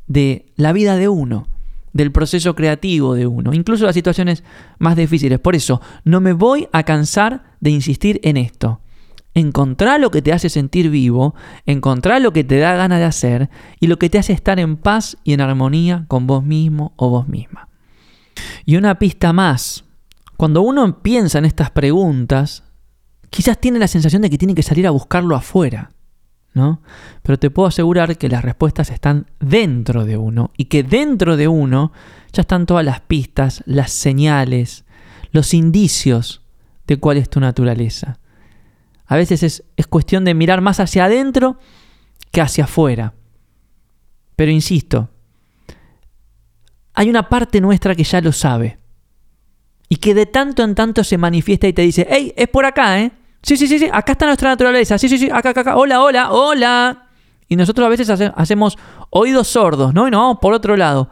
de 0.05 0.51
la 0.57 0.73
vida 0.73 0.97
de 0.97 1.07
uno, 1.07 1.47
del 1.93 2.11
proceso 2.11 2.55
creativo 2.55 3.15
de 3.15 3.25
uno, 3.25 3.53
incluso 3.53 3.85
las 3.85 3.95
situaciones 3.95 4.43
más 4.79 4.97
difíciles. 4.97 5.39
Por 5.39 5.55
eso, 5.55 5.81
no 6.03 6.19
me 6.19 6.33
voy 6.33 6.67
a 6.73 6.83
cansar 6.83 7.55
de 7.61 7.69
insistir 7.71 8.19
en 8.23 8.37
esto. 8.37 8.81
Encontrar 9.33 9.99
lo 9.99 10.11
que 10.11 10.21
te 10.21 10.33
hace 10.33 10.49
sentir 10.49 10.89
vivo, 10.89 11.33
encontrar 11.65 12.21
lo 12.21 12.33
que 12.33 12.43
te 12.43 12.59
da 12.59 12.75
ganas 12.75 12.99
de 12.99 13.05
hacer 13.05 13.49
y 13.79 13.87
lo 13.87 13.97
que 13.97 14.09
te 14.09 14.19
hace 14.19 14.33
estar 14.33 14.59
en 14.59 14.77
paz 14.77 15.17
y 15.23 15.33
en 15.33 15.41
armonía 15.41 16.05
con 16.07 16.27
vos 16.27 16.43
mismo 16.43 16.93
o 16.97 17.09
vos 17.09 17.27
misma. 17.27 17.69
Y 18.65 18.75
una 18.75 18.99
pista 18.99 19.33
más. 19.33 19.85
Cuando 20.37 20.61
uno 20.61 21.01
piensa 21.01 21.39
en 21.39 21.45
estas 21.45 21.71
preguntas, 21.71 22.62
quizás 23.33 23.57
tiene 23.57 23.79
la 23.79 23.87
sensación 23.87 24.21
de 24.21 24.29
que 24.29 24.37
tiene 24.37 24.53
que 24.53 24.61
salir 24.61 24.85
a 24.85 24.91
buscarlo 24.91 25.35
afuera, 25.35 25.91
¿no? 26.53 26.83
Pero 27.23 27.39
te 27.39 27.49
puedo 27.49 27.67
asegurar 27.67 28.15
que 28.15 28.29
las 28.29 28.43
respuestas 28.43 28.91
están 28.91 29.25
dentro 29.39 30.05
de 30.05 30.17
uno 30.17 30.51
y 30.55 30.65
que 30.65 30.83
dentro 30.83 31.35
de 31.35 31.47
uno 31.47 31.91
ya 32.31 32.41
están 32.41 32.67
todas 32.67 32.85
las 32.85 33.01
pistas, 33.01 33.63
las 33.65 33.91
señales, 33.91 34.85
los 35.31 35.55
indicios 35.55 36.43
de 36.85 36.97
cuál 36.97 37.17
es 37.17 37.27
tu 37.27 37.39
naturaleza. 37.39 38.19
A 39.07 39.15
veces 39.15 39.41
es, 39.41 39.63
es 39.77 39.87
cuestión 39.87 40.25
de 40.25 40.35
mirar 40.35 40.61
más 40.61 40.79
hacia 40.79 41.05
adentro 41.05 41.57
que 42.29 42.39
hacia 42.39 42.65
afuera. 42.65 43.15
Pero 44.35 44.51
insisto, 44.51 45.09
hay 46.93 47.09
una 47.09 47.29
parte 47.29 47.61
nuestra 47.61 47.95
que 47.95 48.03
ya 48.03 48.21
lo 48.21 48.31
sabe. 48.31 48.77
Y 49.89 49.95
que 49.95 50.13
de 50.13 50.27
tanto 50.27 50.63
en 50.63 50.75
tanto 50.75 51.03
se 51.03 51.17
manifiesta 51.17 51.67
y 51.67 51.73
te 51.73 51.81
dice, 51.81 52.05
hey, 52.07 52.31
es 52.37 52.47
por 52.47 52.65
acá, 52.65 53.01
¿eh? 53.01 53.11
Sí, 53.43 53.57
sí, 53.57 53.67
sí, 53.67 53.77
sí, 53.77 53.89
acá 53.91 54.13
está 54.13 54.25
nuestra 54.25 54.49
naturaleza. 54.49 54.97
Sí, 54.97 55.09
sí, 55.09 55.17
sí, 55.17 55.29
acá, 55.29 55.49
acá, 55.49 55.61
acá. 55.61 55.75
Hola, 55.75 56.01
hola, 56.01 56.31
hola. 56.31 57.07
Y 57.49 57.57
nosotros 57.57 57.85
a 57.85 57.89
veces 57.89 58.09
hacemos 58.09 58.77
oídos 59.09 59.49
sordos, 59.49 59.93
¿no? 59.93 60.07
Y 60.07 60.11
nos 60.11 60.21
vamos 60.21 60.37
por 60.41 60.53
otro 60.53 60.77
lado. 60.77 61.09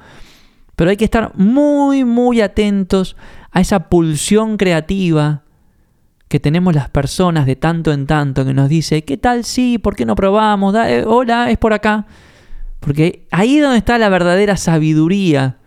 Pero 0.78 0.90
hay 0.90 0.98
que 0.98 1.06
estar 1.06 1.34
muy, 1.36 2.06
muy 2.06 2.40
atentos 2.40 3.18
a 3.52 3.60
esa 3.60 3.90
pulsión 3.90 4.56
creativa 4.56 5.44
que 6.30 6.40
tenemos 6.40 6.74
las 6.74 6.90
personas 6.90 7.46
de 7.46 7.58
tanto 7.58 7.92
en 7.92 8.08
tanto 8.08 8.46
que 8.46 8.54
nos 8.54 8.70
dice, 8.70 9.04
¿qué 9.04 9.18
tal 9.18 9.44
sí? 9.44 9.78
¿Por 9.78 9.98
qué 9.98 10.06
no 10.06 10.16
probamos? 10.16 10.74
Eh, 10.74 11.04
hola, 11.06 11.52
es 11.52 11.58
por 11.58 11.74
acá. 11.74 12.08
Porque 12.80 13.28
ahí 13.32 13.58
es 13.58 13.64
donde 13.64 13.78
está 13.78 13.98
la 13.98 14.08
verdadera 14.08 14.56
sabiduría 14.56 15.58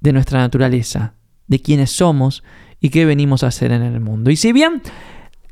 de 0.00 0.12
nuestra 0.12 0.40
naturaleza, 0.40 1.14
de 1.46 1.62
quiénes 1.62 1.92
somos 1.92 2.42
y 2.80 2.90
qué 2.90 3.04
venimos 3.04 3.44
a 3.44 3.46
hacer 3.46 3.70
en 3.70 3.82
el 3.82 4.00
mundo. 4.00 4.32
Y 4.32 4.36
si 4.36 4.52
bien 4.52 4.82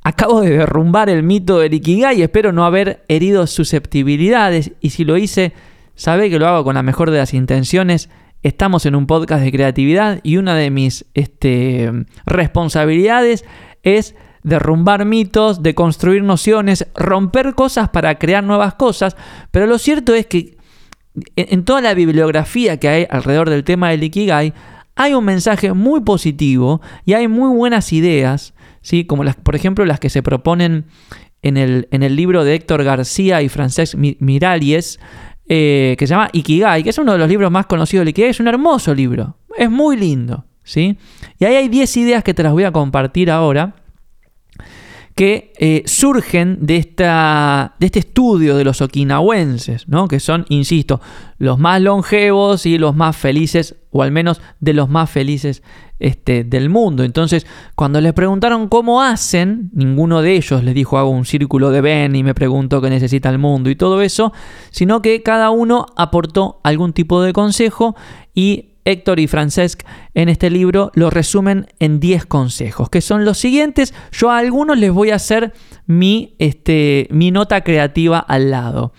Acabo 0.04 0.40
de 0.40 0.50
derrumbar 0.50 1.08
el 1.08 1.22
mito 1.22 1.60
del 1.60 1.74
Ikigai 1.74 2.22
espero 2.22 2.50
no 2.52 2.64
haber 2.64 3.04
herido 3.06 3.46
susceptibilidades 3.46 4.72
y 4.80 4.90
si 4.90 5.04
lo 5.04 5.16
hice, 5.16 5.52
sabe 5.94 6.28
que 6.28 6.40
lo 6.40 6.48
hago 6.48 6.64
con 6.64 6.74
la 6.74 6.82
mejor 6.82 7.12
de 7.12 7.18
las 7.18 7.34
intenciones. 7.34 8.10
Estamos 8.42 8.84
en 8.84 8.96
un 8.96 9.06
podcast 9.06 9.44
de 9.44 9.52
creatividad 9.52 10.18
y 10.24 10.38
una 10.38 10.56
de 10.56 10.70
mis 10.70 11.04
este, 11.14 11.92
responsabilidades 12.26 13.44
es 13.84 14.16
derrumbar 14.42 15.04
mitos, 15.04 15.62
de 15.62 15.76
construir 15.76 16.24
nociones, 16.24 16.88
romper 16.96 17.54
cosas 17.54 17.90
para 17.90 18.18
crear 18.18 18.42
nuevas 18.42 18.74
cosas, 18.74 19.16
pero 19.52 19.68
lo 19.68 19.78
cierto 19.78 20.14
es 20.14 20.26
que 20.26 20.56
en 21.36 21.64
toda 21.64 21.80
la 21.80 21.94
bibliografía 21.94 22.80
que 22.80 22.88
hay 22.88 23.06
alrededor 23.08 23.50
del 23.50 23.62
tema 23.62 23.90
del 23.90 24.02
Ikigai, 24.02 24.52
hay 24.96 25.14
un 25.14 25.24
mensaje 25.24 25.72
muy 25.72 26.00
positivo 26.00 26.80
y 27.04 27.12
hay 27.12 27.28
muy 27.28 27.54
buenas 27.54 27.92
ideas 27.92 28.52
¿sí? 28.82 29.04
como 29.04 29.24
las, 29.24 29.36
por 29.36 29.56
ejemplo 29.56 29.84
las 29.84 29.98
que 29.98 30.10
se 30.10 30.22
proponen 30.22 30.84
en 31.40 31.56
el, 31.56 31.88
en 31.90 32.02
el 32.02 32.14
libro 32.14 32.44
de 32.44 32.54
Héctor 32.54 32.84
García 32.84 33.42
y 33.42 33.48
Francesc 33.48 33.94
Miralles, 33.96 35.00
eh, 35.48 35.96
que 35.98 36.06
se 36.06 36.14
llama 36.14 36.28
Ikigai, 36.32 36.82
que 36.82 36.90
es 36.90 36.98
uno 36.98 37.12
de 37.12 37.18
los 37.18 37.28
libros 37.28 37.50
más 37.50 37.66
conocidos 37.66 38.04
de 38.04 38.10
Ikigai, 38.10 38.30
es 38.30 38.40
un 38.40 38.48
hermoso 38.48 38.94
libro, 38.94 39.38
es 39.56 39.70
muy 39.70 39.96
lindo. 39.96 40.44
¿sí? 40.62 40.98
Y 41.38 41.44
ahí 41.44 41.56
hay 41.56 41.68
10 41.68 41.96
ideas 41.96 42.24
que 42.24 42.34
te 42.34 42.42
las 42.42 42.52
voy 42.52 42.64
a 42.64 42.72
compartir 42.72 43.30
ahora 43.30 43.81
que 45.14 45.52
eh, 45.58 45.82
surgen 45.86 46.58
de, 46.60 46.76
esta, 46.76 47.74
de 47.78 47.86
este 47.86 47.98
estudio 47.98 48.56
de 48.56 48.64
los 48.64 48.80
okinawenses, 48.80 49.86
¿no? 49.88 50.08
que 50.08 50.20
son, 50.20 50.46
insisto, 50.48 51.00
los 51.38 51.58
más 51.58 51.80
longevos 51.82 52.64
y 52.66 52.78
los 52.78 52.96
más 52.96 53.16
felices, 53.16 53.76
o 53.90 54.02
al 54.02 54.10
menos 54.10 54.40
de 54.60 54.72
los 54.72 54.88
más 54.88 55.10
felices 55.10 55.62
este, 55.98 56.44
del 56.44 56.68
mundo. 56.68 57.04
Entonces, 57.04 57.46
cuando 57.76 58.00
les 58.00 58.12
preguntaron 58.12 58.68
cómo 58.68 59.02
hacen, 59.02 59.70
ninguno 59.72 60.22
de 60.22 60.34
ellos 60.34 60.64
les 60.64 60.74
dijo 60.74 60.98
hago 60.98 61.10
un 61.10 61.24
círculo 61.24 61.70
de 61.70 61.80
Ben 61.80 62.16
y 62.16 62.22
me 62.22 62.34
pregunto 62.34 62.80
qué 62.80 62.90
necesita 62.90 63.28
el 63.28 63.38
mundo 63.38 63.70
y 63.70 63.76
todo 63.76 64.02
eso, 64.02 64.32
sino 64.70 65.02
que 65.02 65.22
cada 65.22 65.50
uno 65.50 65.86
aportó 65.96 66.60
algún 66.64 66.92
tipo 66.92 67.22
de 67.22 67.32
consejo 67.32 67.94
y 68.34 68.71
Héctor 68.84 69.20
y 69.20 69.26
Francesc 69.26 69.82
en 70.14 70.28
este 70.28 70.50
libro 70.50 70.90
lo 70.94 71.10
resumen 71.10 71.66
en 71.78 72.00
10 72.00 72.26
consejos, 72.26 72.90
que 72.90 73.00
son 73.00 73.24
los 73.24 73.38
siguientes. 73.38 73.94
Yo 74.12 74.30
a 74.30 74.38
algunos 74.38 74.78
les 74.78 74.92
voy 74.92 75.10
a 75.10 75.16
hacer 75.16 75.52
mi, 75.86 76.34
este, 76.38 77.06
mi 77.10 77.30
nota 77.30 77.62
creativa 77.62 78.18
al 78.18 78.50
lado. 78.50 78.92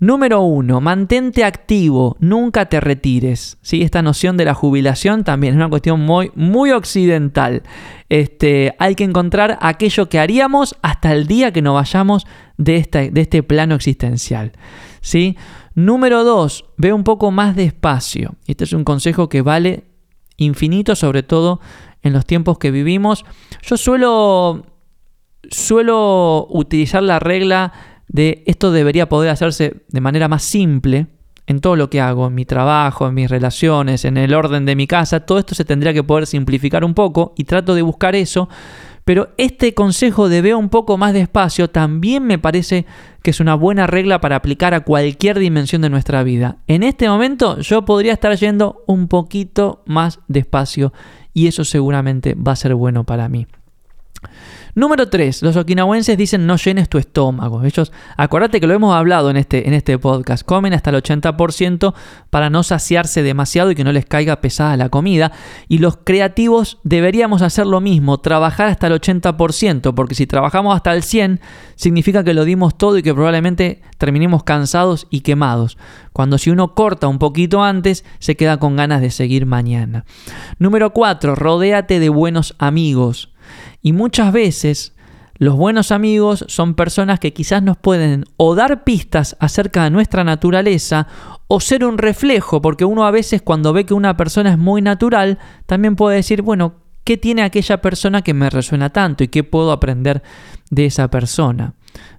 Número 0.00 0.42
uno, 0.42 0.80
mantente 0.80 1.44
activo, 1.44 2.16
nunca 2.20 2.66
te 2.66 2.80
retires. 2.80 3.58
¿sí? 3.62 3.82
Esta 3.82 4.02
noción 4.02 4.36
de 4.36 4.44
la 4.44 4.52
jubilación 4.52 5.24
también 5.24 5.54
es 5.54 5.56
una 5.56 5.70
cuestión 5.70 6.00
muy, 6.00 6.30
muy 6.34 6.72
occidental. 6.72 7.62
Este, 8.08 8.74
hay 8.78 8.96
que 8.96 9.04
encontrar 9.04 9.56
aquello 9.62 10.08
que 10.08 10.18
haríamos 10.18 10.76
hasta 10.82 11.12
el 11.12 11.26
día 11.26 11.52
que 11.52 11.62
nos 11.62 11.74
vayamos 11.74 12.26
de, 12.58 12.86
de 13.12 13.20
este 13.20 13.42
plano 13.42 13.76
existencial. 13.76 14.52
¿sí? 15.00 15.36
Número 15.74 16.24
dos, 16.24 16.66
ve 16.76 16.92
un 16.92 17.04
poco 17.04 17.30
más 17.30 17.56
despacio. 17.56 18.36
Este 18.46 18.64
es 18.64 18.72
un 18.72 18.84
consejo 18.84 19.28
que 19.28 19.42
vale 19.42 19.84
infinito, 20.36 20.94
sobre 20.94 21.22
todo 21.22 21.60
en 22.02 22.12
los 22.12 22.26
tiempos 22.26 22.58
que 22.58 22.70
vivimos. 22.70 23.24
Yo 23.62 23.76
suelo, 23.76 24.66
suelo 25.50 26.46
utilizar 26.50 27.02
la 27.02 27.18
regla 27.18 27.72
de 28.08 28.44
esto 28.46 28.70
debería 28.70 29.08
poder 29.08 29.30
hacerse 29.30 29.84
de 29.88 30.00
manera 30.00 30.28
más 30.28 30.42
simple 30.42 31.08
en 31.46 31.60
todo 31.60 31.76
lo 31.76 31.90
que 31.90 32.00
hago, 32.00 32.28
en 32.28 32.34
mi 32.34 32.44
trabajo, 32.44 33.06
en 33.06 33.14
mis 33.14 33.30
relaciones, 33.30 34.04
en 34.04 34.16
el 34.16 34.34
orden 34.34 34.64
de 34.64 34.76
mi 34.76 34.86
casa, 34.86 35.20
todo 35.20 35.38
esto 35.38 35.54
se 35.54 35.64
tendría 35.64 35.92
que 35.92 36.02
poder 36.02 36.26
simplificar 36.26 36.84
un 36.84 36.94
poco 36.94 37.34
y 37.36 37.44
trato 37.44 37.74
de 37.74 37.82
buscar 37.82 38.14
eso, 38.14 38.48
pero 39.04 39.28
este 39.36 39.74
consejo 39.74 40.28
de 40.28 40.42
ver 40.42 40.54
un 40.54 40.68
poco 40.68 40.96
más 40.98 41.12
despacio 41.12 41.68
también 41.68 42.24
me 42.24 42.38
parece 42.38 42.86
que 43.22 43.30
es 43.30 43.40
una 43.40 43.54
buena 43.54 43.86
regla 43.86 44.20
para 44.20 44.36
aplicar 44.36 44.74
a 44.74 44.80
cualquier 44.80 45.38
dimensión 45.38 45.82
de 45.82 45.90
nuestra 45.90 46.22
vida. 46.22 46.58
En 46.66 46.82
este 46.82 47.08
momento 47.08 47.58
yo 47.60 47.84
podría 47.84 48.12
estar 48.12 48.34
yendo 48.36 48.82
un 48.86 49.08
poquito 49.08 49.82
más 49.86 50.20
despacio 50.28 50.92
y 51.32 51.46
eso 51.46 51.64
seguramente 51.64 52.34
va 52.34 52.52
a 52.52 52.56
ser 52.56 52.74
bueno 52.74 53.04
para 53.04 53.28
mí. 53.28 53.46
Número 54.76 55.08
3. 55.08 55.42
Los 55.42 55.56
okinawenses 55.56 56.18
dicen 56.18 56.46
no 56.46 56.56
llenes 56.56 56.88
tu 56.88 56.98
estómago. 56.98 57.62
Ellos, 57.62 57.92
acordate 58.16 58.60
que 58.60 58.66
lo 58.66 58.74
hemos 58.74 58.94
hablado 58.94 59.30
en 59.30 59.36
este, 59.36 59.68
en 59.68 59.74
este 59.74 59.98
podcast, 59.98 60.44
comen 60.44 60.74
hasta 60.74 60.90
el 60.90 60.96
80% 60.96 61.94
para 62.30 62.50
no 62.50 62.64
saciarse 62.64 63.22
demasiado 63.22 63.70
y 63.70 63.76
que 63.76 63.84
no 63.84 63.92
les 63.92 64.04
caiga 64.04 64.40
pesada 64.40 64.76
la 64.76 64.88
comida. 64.88 65.30
Y 65.68 65.78
los 65.78 65.98
creativos 65.98 66.78
deberíamos 66.82 67.42
hacer 67.42 67.66
lo 67.66 67.80
mismo, 67.80 68.18
trabajar 68.18 68.68
hasta 68.68 68.88
el 68.88 69.00
80%, 69.00 69.94
porque 69.94 70.16
si 70.16 70.26
trabajamos 70.26 70.74
hasta 70.74 70.92
el 70.92 71.02
100% 71.02 71.38
significa 71.76 72.24
que 72.24 72.34
lo 72.34 72.44
dimos 72.44 72.76
todo 72.76 72.98
y 72.98 73.02
que 73.02 73.14
probablemente 73.14 73.82
terminemos 73.98 74.42
cansados 74.42 75.06
y 75.10 75.20
quemados. 75.20 75.78
Cuando 76.12 76.38
si 76.38 76.50
uno 76.50 76.74
corta 76.74 77.08
un 77.08 77.18
poquito 77.18 77.62
antes, 77.62 78.04
se 78.18 78.36
queda 78.36 78.58
con 78.58 78.76
ganas 78.76 79.00
de 79.00 79.10
seguir 79.10 79.46
mañana. 79.46 80.04
Número 80.58 80.92
4. 80.92 81.34
Rodéate 81.34 82.00
de 82.00 82.08
buenos 82.08 82.54
amigos. 82.58 83.33
Y 83.84 83.92
muchas 83.92 84.32
veces 84.32 84.96
los 85.34 85.56
buenos 85.56 85.92
amigos 85.92 86.46
son 86.48 86.74
personas 86.74 87.20
que 87.20 87.34
quizás 87.34 87.62
nos 87.62 87.76
pueden 87.76 88.24
o 88.38 88.54
dar 88.54 88.82
pistas 88.82 89.36
acerca 89.40 89.84
de 89.84 89.90
nuestra 89.90 90.24
naturaleza 90.24 91.06
o 91.48 91.60
ser 91.60 91.84
un 91.84 91.98
reflejo, 91.98 92.62
porque 92.62 92.86
uno 92.86 93.04
a 93.04 93.10
veces 93.10 93.42
cuando 93.42 93.74
ve 93.74 93.84
que 93.84 93.92
una 93.92 94.16
persona 94.16 94.52
es 94.52 94.58
muy 94.58 94.80
natural, 94.80 95.38
también 95.66 95.96
puede 95.96 96.16
decir, 96.16 96.40
bueno, 96.40 96.76
¿qué 97.04 97.18
tiene 97.18 97.42
aquella 97.42 97.82
persona 97.82 98.22
que 98.22 98.32
me 98.32 98.48
resuena 98.48 98.88
tanto 98.88 99.22
y 99.22 99.28
qué 99.28 99.44
puedo 99.44 99.70
aprender 99.70 100.22
de 100.70 100.86
esa 100.86 101.10
persona? 101.10 101.74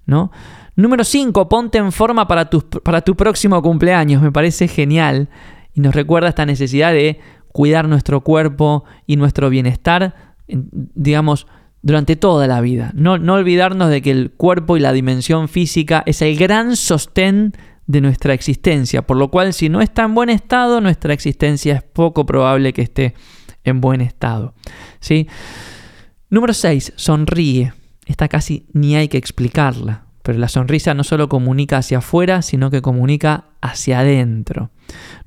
¿No? 0.05 0.31
Número 0.75 1.03
5, 1.03 1.49
ponte 1.49 1.79
en 1.79 1.91
forma 1.91 2.27
para 2.27 2.47
tu, 2.47 2.61
para 2.61 3.01
tu 3.01 3.15
próximo 3.15 3.59
cumpleaños. 3.63 4.21
Me 4.21 4.31
parece 4.31 4.67
genial 4.67 5.29
y 5.73 5.81
nos 5.81 5.95
recuerda 5.95 6.29
esta 6.29 6.45
necesidad 6.45 6.91
de 6.91 7.19
cuidar 7.51 7.87
nuestro 7.87 8.21
cuerpo 8.21 8.83
y 9.07 9.15
nuestro 9.15 9.49
bienestar 9.49 10.13
digamos, 10.47 11.47
durante 11.85 12.15
toda 12.15 12.47
la 12.47 12.61
vida. 12.61 12.91
No, 12.95 13.19
no 13.19 13.35
olvidarnos 13.35 13.91
de 13.91 14.01
que 14.01 14.09
el 14.09 14.31
cuerpo 14.31 14.75
y 14.75 14.79
la 14.79 14.91
dimensión 14.91 15.47
física 15.47 16.01
es 16.07 16.23
el 16.23 16.35
gran 16.35 16.75
sostén 16.75 17.53
de 17.85 18.01
nuestra 18.01 18.33
existencia, 18.33 19.05
por 19.05 19.17
lo 19.17 19.29
cual 19.29 19.53
si 19.53 19.69
no 19.69 19.81
está 19.81 20.01
en 20.01 20.15
buen 20.15 20.31
estado, 20.31 20.81
nuestra 20.81 21.13
existencia 21.13 21.75
es 21.75 21.83
poco 21.83 22.25
probable 22.25 22.73
que 22.73 22.81
esté 22.81 23.13
en 23.63 23.81
buen 23.81 24.01
estado. 24.01 24.55
¿sí? 24.99 25.27
Número 26.31 26.53
6. 26.53 26.93
Sonríe. 26.95 27.73
Esta 28.07 28.29
casi 28.29 28.65
ni 28.73 28.95
hay 28.95 29.07
que 29.07 29.19
explicarla, 29.19 30.05
pero 30.23 30.39
la 30.39 30.49
sonrisa 30.49 30.95
no 30.95 31.03
solo 31.03 31.29
comunica 31.29 31.77
hacia 31.77 31.99
afuera, 31.99 32.41
sino 32.41 32.71
que 32.71 32.81
comunica 32.81 33.45
hacia 33.61 33.99
adentro. 33.99 34.71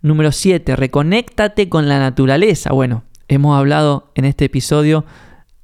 Número 0.02 0.32
7. 0.32 0.74
Reconéctate 0.74 1.68
con 1.68 1.88
la 1.88 2.00
naturaleza. 2.00 2.72
Bueno, 2.72 3.04
hemos 3.28 3.56
hablado 3.56 4.10
en 4.16 4.24
este 4.24 4.46
episodio 4.46 5.04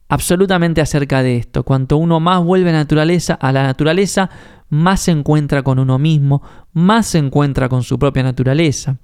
absolutamente 0.08 0.80
acerca 0.80 1.22
de 1.22 1.36
esto. 1.36 1.62
Cuanto 1.62 1.96
uno 1.96 2.20
más 2.20 2.42
vuelve 2.42 2.70
a, 2.70 2.72
naturaleza, 2.72 3.34
a 3.34 3.52
la 3.52 3.62
naturaleza, 3.62 4.30
más 4.68 5.00
se 5.00 5.12
encuentra 5.12 5.62
con 5.62 5.78
uno 5.78 5.98
mismo, 5.98 6.42
más 6.72 7.06
se 7.06 7.18
encuentra 7.18 7.68
con 7.68 7.82
su 7.82 7.98
propia 7.98 8.22
naturaleza. 8.22 8.98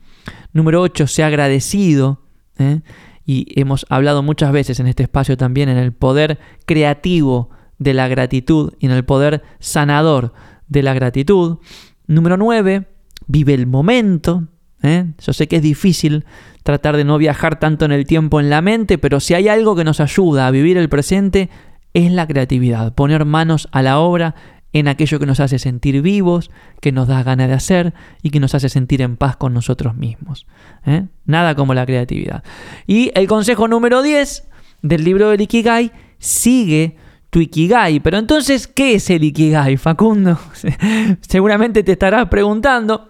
Número 0.52 0.80
8, 0.82 1.06
sea 1.06 1.26
agradecido. 1.26 2.22
¿eh? 2.58 2.80
Y 3.24 3.60
hemos 3.60 3.86
hablado 3.88 4.22
muchas 4.22 4.52
veces 4.52 4.80
en 4.80 4.86
este 4.86 5.04
espacio 5.04 5.36
también 5.36 5.68
en 5.68 5.78
el 5.78 5.92
poder 5.92 6.38
creativo 6.66 7.50
de 7.78 7.94
la 7.94 8.08
gratitud 8.08 8.74
y 8.78 8.86
en 8.86 8.92
el 8.92 9.04
poder 9.04 9.42
sanador 9.58 10.32
de 10.68 10.82
la 10.82 10.94
gratitud. 10.94 11.58
Número 12.06 12.36
9, 12.36 12.88
vive 13.26 13.54
el 13.54 13.66
momento. 13.66 14.48
¿Eh? 14.82 15.06
Yo 15.18 15.32
sé 15.32 15.48
que 15.48 15.56
es 15.56 15.62
difícil 15.62 16.24
tratar 16.62 16.96
de 16.96 17.04
no 17.04 17.18
viajar 17.18 17.58
tanto 17.58 17.84
en 17.84 17.92
el 17.92 18.06
tiempo 18.06 18.40
en 18.40 18.50
la 18.50 18.60
mente, 18.60 18.98
pero 18.98 19.20
si 19.20 19.34
hay 19.34 19.48
algo 19.48 19.76
que 19.76 19.84
nos 19.84 20.00
ayuda 20.00 20.46
a 20.46 20.50
vivir 20.50 20.76
el 20.76 20.88
presente 20.88 21.50
es 21.94 22.12
la 22.12 22.26
creatividad, 22.26 22.94
poner 22.94 23.24
manos 23.24 23.68
a 23.72 23.82
la 23.82 23.98
obra 23.98 24.34
en 24.72 24.86
aquello 24.86 25.18
que 25.18 25.26
nos 25.26 25.40
hace 25.40 25.58
sentir 25.58 26.00
vivos, 26.00 26.50
que 26.80 26.92
nos 26.92 27.08
da 27.08 27.22
ganas 27.22 27.48
de 27.48 27.54
hacer 27.54 27.94
y 28.22 28.30
que 28.30 28.38
nos 28.38 28.54
hace 28.54 28.68
sentir 28.68 29.02
en 29.02 29.16
paz 29.16 29.36
con 29.36 29.52
nosotros 29.52 29.96
mismos. 29.96 30.46
¿eh? 30.86 31.06
Nada 31.24 31.56
como 31.56 31.74
la 31.74 31.84
creatividad. 31.86 32.44
Y 32.86 33.10
el 33.14 33.26
consejo 33.26 33.66
número 33.66 34.02
10 34.02 34.48
del 34.82 35.04
libro 35.04 35.30
del 35.30 35.40
Ikigai, 35.40 35.90
sigue 36.18 36.96
tu 37.30 37.40
Ikigai. 37.40 38.00
Pero 38.00 38.18
entonces, 38.18 38.68
¿qué 38.68 38.94
es 38.94 39.10
el 39.10 39.24
Ikigai, 39.24 39.76
Facundo? 39.76 40.38
Seguramente 41.20 41.82
te 41.82 41.92
estarás 41.92 42.28
preguntando. 42.28 43.09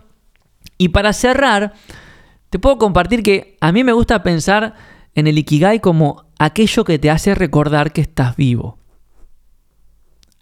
Y 0.81 0.89
para 0.89 1.13
cerrar, 1.13 1.75
te 2.49 2.59
puedo 2.59 2.79
compartir 2.79 3.23
que 3.23 3.59
a 3.61 3.71
mí 3.71 3.85
me 3.85 3.93
gusta 3.93 4.23
pensar 4.23 4.73
en 5.15 5.27
el 5.27 5.37
Ikigai 5.37 5.81
como 5.81 6.25
aquello 6.39 6.85
que 6.85 6.99
te 6.99 7.11
hace 7.11 7.35
recordar 7.35 7.93
que 7.93 8.01
estás 8.01 8.35
vivo. 8.35 8.79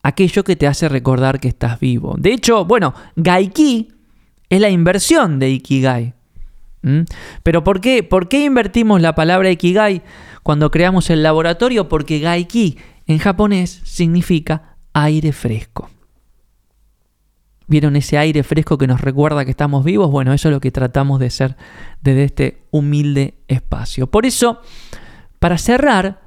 Aquello 0.00 0.44
que 0.44 0.54
te 0.54 0.68
hace 0.68 0.88
recordar 0.88 1.40
que 1.40 1.48
estás 1.48 1.80
vivo. 1.80 2.14
De 2.16 2.32
hecho, 2.32 2.64
bueno, 2.64 2.94
Gaiki 3.16 3.88
es 4.48 4.60
la 4.60 4.70
inversión 4.70 5.40
de 5.40 5.50
Ikigai. 5.50 6.14
¿Mm? 6.82 7.00
Pero 7.42 7.64
¿por 7.64 7.80
qué? 7.80 8.04
¿por 8.04 8.28
qué 8.28 8.44
invertimos 8.44 9.00
la 9.00 9.16
palabra 9.16 9.50
Ikigai 9.50 10.02
cuando 10.44 10.70
creamos 10.70 11.10
el 11.10 11.24
laboratorio? 11.24 11.88
Porque 11.88 12.20
Gaiki 12.20 12.78
en 13.08 13.18
japonés 13.18 13.80
significa 13.82 14.76
aire 14.92 15.32
fresco. 15.32 15.90
¿Vieron 17.68 17.96
ese 17.96 18.16
aire 18.16 18.42
fresco 18.42 18.78
que 18.78 18.86
nos 18.86 19.02
recuerda 19.02 19.44
que 19.44 19.50
estamos 19.50 19.84
vivos? 19.84 20.10
Bueno, 20.10 20.32
eso 20.32 20.48
es 20.48 20.54
lo 20.54 20.60
que 20.60 20.72
tratamos 20.72 21.20
de 21.20 21.28
ser 21.28 21.56
desde 22.00 22.24
este 22.24 22.62
humilde 22.70 23.34
espacio. 23.46 24.06
Por 24.06 24.24
eso, 24.24 24.62
para 25.38 25.58
cerrar, 25.58 26.22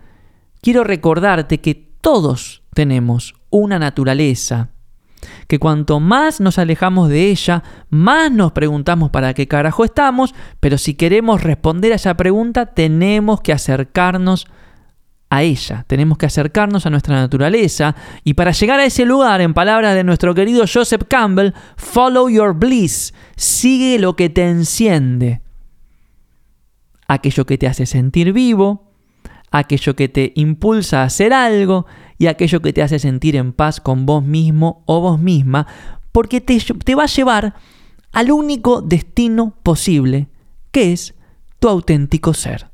quiero 0.61 0.83
recordarte 0.83 1.59
que 1.59 1.73
todos 1.73 2.61
tenemos 2.75 3.33
una 3.49 3.79
naturaleza, 3.79 4.69
que 5.47 5.57
cuanto 5.57 5.99
más 5.99 6.39
nos 6.41 6.59
alejamos 6.59 7.09
de 7.09 7.31
ella, 7.31 7.63
más 7.89 8.31
nos 8.31 8.51
preguntamos 8.51 9.09
para 9.09 9.33
qué 9.33 9.47
carajo 9.47 9.83
estamos, 9.83 10.35
pero 10.59 10.77
si 10.77 10.93
queremos 10.93 11.41
responder 11.41 11.91
a 11.91 11.95
esa 11.95 12.15
pregunta, 12.15 12.67
tenemos 12.67 13.41
que 13.41 13.51
acercarnos 13.51 14.45
a 14.45 14.60
ella, 15.39 15.85
tenemos 15.87 16.17
que 16.17 16.25
acercarnos 16.25 16.85
a 16.85 16.89
nuestra 16.89 17.15
naturaleza 17.15 17.95
y 18.25 18.33
para 18.33 18.51
llegar 18.51 18.81
a 18.81 18.85
ese 18.85 19.05
lugar, 19.05 19.39
en 19.39 19.53
palabras 19.53 19.95
de 19.95 20.03
nuestro 20.03 20.35
querido 20.35 20.65
Joseph 20.71 21.03
Campbell, 21.07 21.53
follow 21.77 22.27
your 22.27 22.53
bliss, 22.53 23.13
sigue 23.37 23.97
lo 23.97 24.17
que 24.17 24.29
te 24.29 24.43
enciende, 24.43 25.41
aquello 27.07 27.45
que 27.45 27.57
te 27.57 27.67
hace 27.67 27.85
sentir 27.85 28.33
vivo, 28.33 28.91
aquello 29.51 29.95
que 29.95 30.09
te 30.09 30.33
impulsa 30.35 31.01
a 31.01 31.05
hacer 31.05 31.31
algo 31.31 31.85
y 32.17 32.27
aquello 32.27 32.61
que 32.61 32.73
te 32.73 32.81
hace 32.81 32.99
sentir 32.99 33.37
en 33.37 33.53
paz 33.53 33.79
con 33.79 34.05
vos 34.05 34.23
mismo 34.23 34.83
o 34.85 34.99
vos 34.99 35.19
misma, 35.19 35.65
porque 36.11 36.41
te, 36.41 36.59
te 36.59 36.95
va 36.95 37.03
a 37.03 37.07
llevar 37.07 37.55
al 38.11 38.31
único 38.31 38.81
destino 38.81 39.55
posible, 39.63 40.27
que 40.71 40.91
es 40.91 41.15
tu 41.59 41.69
auténtico 41.69 42.33
ser. 42.33 42.70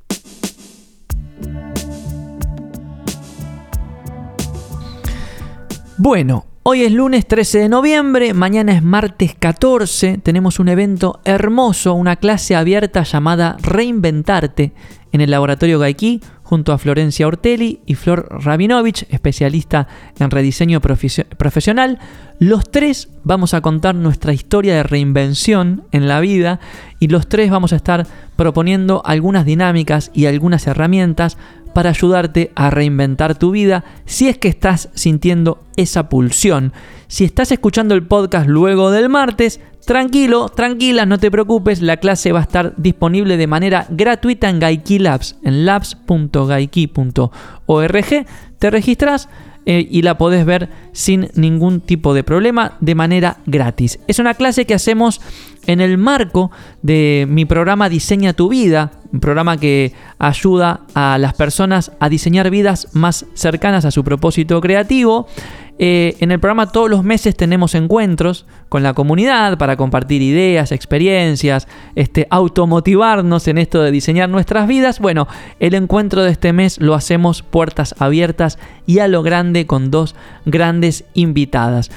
Bueno, 6.00 6.46
hoy 6.62 6.84
es 6.84 6.92
lunes 6.92 7.26
13 7.26 7.58
de 7.58 7.70
noviembre, 7.70 8.36
mañana 8.36 8.72
es 8.74 8.84
martes 8.84 9.34
14, 9.34 10.20
tenemos 10.20 10.60
un 10.60 10.70
evento 10.70 11.22
hermoso, 11.26 11.96
una 11.96 12.18
clase 12.18 12.56
abierta 12.56 13.02
llamada 13.02 13.58
Reinventarte 13.60 14.74
en 15.12 15.22
el 15.22 15.32
laboratorio 15.32 15.80
Gaiki, 15.80 16.22
junto 16.44 16.72
a 16.72 16.78
Florencia 16.78 17.28
Ortelli 17.28 17.82
y 17.88 17.96
Flor 17.96 18.28
Rabinovich, 18.30 19.08
especialista 19.10 19.88
en 20.20 20.30
rediseño 20.30 20.80
profesional. 20.80 21.98
Los 22.40 22.70
tres 22.70 23.10
vamos 23.24 23.56
a 23.56 23.62
contar 23.62 23.96
nuestra 23.96 24.34
historia 24.34 24.76
de 24.76 24.84
reinvención 24.84 25.84
en 25.92 26.08
la 26.08 26.20
vida 26.20 26.60
y 27.00 27.08
los 27.08 27.28
tres 27.28 27.50
vamos 27.50 27.74
a 27.74 27.76
estar 27.76 28.06
proponiendo 28.36 29.02
algunas 29.04 29.46
dinámicas 29.46 30.12
y 30.14 30.28
algunas 30.28 30.68
herramientas 30.68 31.38
para 31.78 31.92
ayudarte 31.92 32.52
a 32.56 32.72
reinventar 32.72 33.38
tu 33.38 33.52
vida 33.52 33.84
si 34.06 34.28
es 34.28 34.40
que 34.40 34.48
estás 34.48 34.90
sintiendo 34.96 35.64
esa 35.76 36.10
pulsión. 36.10 36.74
Si 37.06 37.24
estás 37.24 37.52
escuchando 37.52 37.94
el 37.94 38.02
podcast 38.02 38.48
luego 38.48 38.90
del 38.90 39.10
martes, 39.10 39.60
tranquilo, 39.86 40.50
tranquila, 40.50 41.06
no 41.06 41.20
te 41.20 41.30
preocupes, 41.30 41.84
la 41.84 41.98
clase 41.98 42.32
va 42.32 42.40
a 42.40 42.42
estar 42.42 42.74
disponible 42.78 43.38
de 43.38 43.46
manera 43.46 43.86
gratuita 43.92 44.50
en 44.50 44.60
Gaiki 44.60 44.98
Labs, 44.98 45.36
en 45.44 45.68
labs.gaiki.org. 45.68 48.26
Te 48.58 48.70
registras 48.72 49.30
eh, 49.70 49.86
y 49.92 50.02
la 50.02 50.18
podés 50.18 50.46
ver 50.46 50.70
sin 50.94 51.28
ningún 51.36 51.82
tipo 51.82 52.14
de 52.14 52.24
problema 52.24 52.78
de 52.80 52.96
manera 52.96 53.40
gratis. 53.46 54.00
Es 54.08 54.18
una 54.18 54.34
clase 54.34 54.64
que 54.64 54.74
hacemos 54.74 55.20
en 55.66 55.82
el 55.82 55.98
marco 55.98 56.52
de 56.82 57.28
mi 57.30 57.44
programa 57.44 57.90
Diseña 57.90 58.32
tu 58.32 58.48
vida, 58.48 58.94
un 59.12 59.20
programa 59.20 59.58
que 59.58 59.92
ayuda 60.20 60.86
a 60.94 61.18
las 61.18 61.34
personas 61.34 61.92
a 62.00 62.08
diseñar 62.08 62.50
vidas 62.50 62.88
más 62.94 63.26
cercanas 63.34 63.84
a 63.84 63.92
su 63.92 64.06
propósito 64.06 64.62
creativo. 64.62 65.28
Eh, 65.80 66.16
en 66.20 66.32
el 66.32 66.40
programa 66.40 66.72
todos 66.72 66.90
los 66.90 67.04
meses 67.04 67.36
tenemos 67.36 67.76
encuentros 67.76 68.48
con 68.68 68.82
la 68.82 68.94
comunidad 68.94 69.60
para 69.60 69.78
compartir 69.78 70.24
ideas, 70.24 70.72
experiencias, 70.72 71.68
este, 71.96 72.28
automotivarnos 72.32 73.48
en 73.48 73.60
esto 73.60 73.82
de 73.84 73.92
diseñar 73.92 74.30
nuestras 74.30 74.68
vidas. 74.68 75.00
Bueno, 75.00 75.28
el 75.60 75.76
encuentro 75.76 76.24
de 76.24 76.32
este 76.32 76.52
mes 76.52 76.80
lo 76.80 76.96
hacemos 76.96 77.44
puertas 77.44 77.94
abiertas 78.00 78.58
y 78.88 79.00
a 79.00 79.08
lo 79.08 79.22
grande 79.22 79.68
con 79.68 79.92
dos 79.92 80.16
grandes 80.46 81.06
invitadas. 81.14 81.92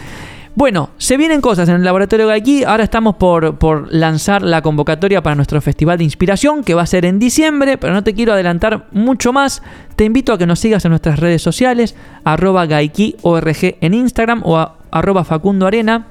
Bueno, 0.56 0.91
se 0.97 1.17
vienen 1.17 1.41
cosas 1.41 1.67
en 1.67 1.75
el 1.75 1.84
laboratorio 1.84 2.27
Gaiki. 2.27 2.63
Ahora 2.63 2.86
estamos 2.86 3.17
por, 3.17 3.91
lanzar 3.91 4.41
la 4.41 4.62
convocatoria 4.62 5.21
para 5.21 5.36
nuestro 5.36 5.60
festival 5.60 5.97
de 5.97 6.06
inspiración, 6.06 6.63
que 6.63 6.75
va 6.75 6.84
a 6.84 6.86
ser 6.86 7.03
en 7.06 7.19
diciembre, 7.19 7.77
pero 7.77 7.91
no 7.91 8.03
te 8.03 8.13
quiero 8.13 8.32
adelantar 8.32 8.88
mucho 8.91 9.34
más. 9.34 9.62
Te 9.97 10.06
invito 10.06 10.32
a 10.32 10.38
que 10.38 10.45
nos 10.45 10.60
sigas 10.60 10.86
en 10.86 10.91
nuestras 10.91 11.19
redes 11.19 11.41
sociales, 11.41 11.97
arroba 12.23 12.67
GaikiORG 12.67 13.79
en 13.82 13.95
Instagram 13.95 14.43
o 14.45 14.65
arroba 14.91 15.25
Facundo 15.25 15.67
Arena 15.67 16.08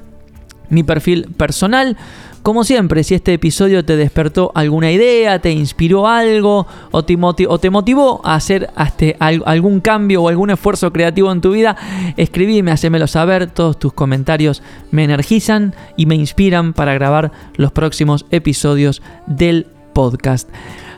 mi 0.72 0.82
perfil 0.82 1.28
personal. 1.36 1.96
Como 2.42 2.64
siempre, 2.64 3.04
si 3.04 3.14
este 3.14 3.34
episodio 3.34 3.84
te 3.84 3.96
despertó 3.96 4.50
alguna 4.56 4.90
idea, 4.90 5.38
te 5.38 5.52
inspiró 5.52 6.08
algo 6.08 6.66
o 6.90 7.04
te, 7.04 7.16
motivó 7.16 8.20
a 8.24 8.34
hacer 8.34 8.68
este, 8.84 9.16
algún 9.20 9.80
cambio 9.80 10.24
o 10.24 10.28
algún 10.28 10.50
esfuerzo 10.50 10.92
creativo 10.92 11.30
en 11.30 11.40
tu 11.40 11.52
vida, 11.52 11.76
escribime, 12.16 12.72
hacémelo 12.72 13.06
saber. 13.06 13.48
Todos 13.48 13.78
tus 13.78 13.92
comentarios 13.92 14.60
me 14.90 15.04
energizan 15.04 15.74
y 15.96 16.06
me 16.06 16.16
inspiran 16.16 16.72
para 16.72 16.94
grabar 16.94 17.30
los 17.54 17.70
próximos 17.70 18.26
episodios 18.32 19.02
del 19.28 19.68
podcast. 19.92 20.48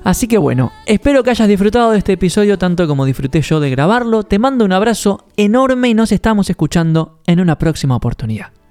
Así 0.02 0.28
que 0.28 0.38
bueno, 0.38 0.72
espero 0.86 1.22
que 1.22 1.30
hayas 1.30 1.48
disfrutado 1.48 1.90
de 1.90 1.98
este 1.98 2.12
episodio 2.12 2.56
tanto 2.56 2.86
como 2.86 3.04
disfruté 3.04 3.42
yo 3.42 3.60
de 3.60 3.70
grabarlo. 3.70 4.22
Te 4.22 4.38
mando 4.38 4.64
un 4.64 4.72
abrazo 4.72 5.26
enorme 5.36 5.90
y 5.90 5.94
nos 5.94 6.12
estamos 6.12 6.48
escuchando 6.48 7.18
en 7.26 7.40
una 7.40 7.58
próxima 7.58 7.96
oportunidad. 7.96 8.63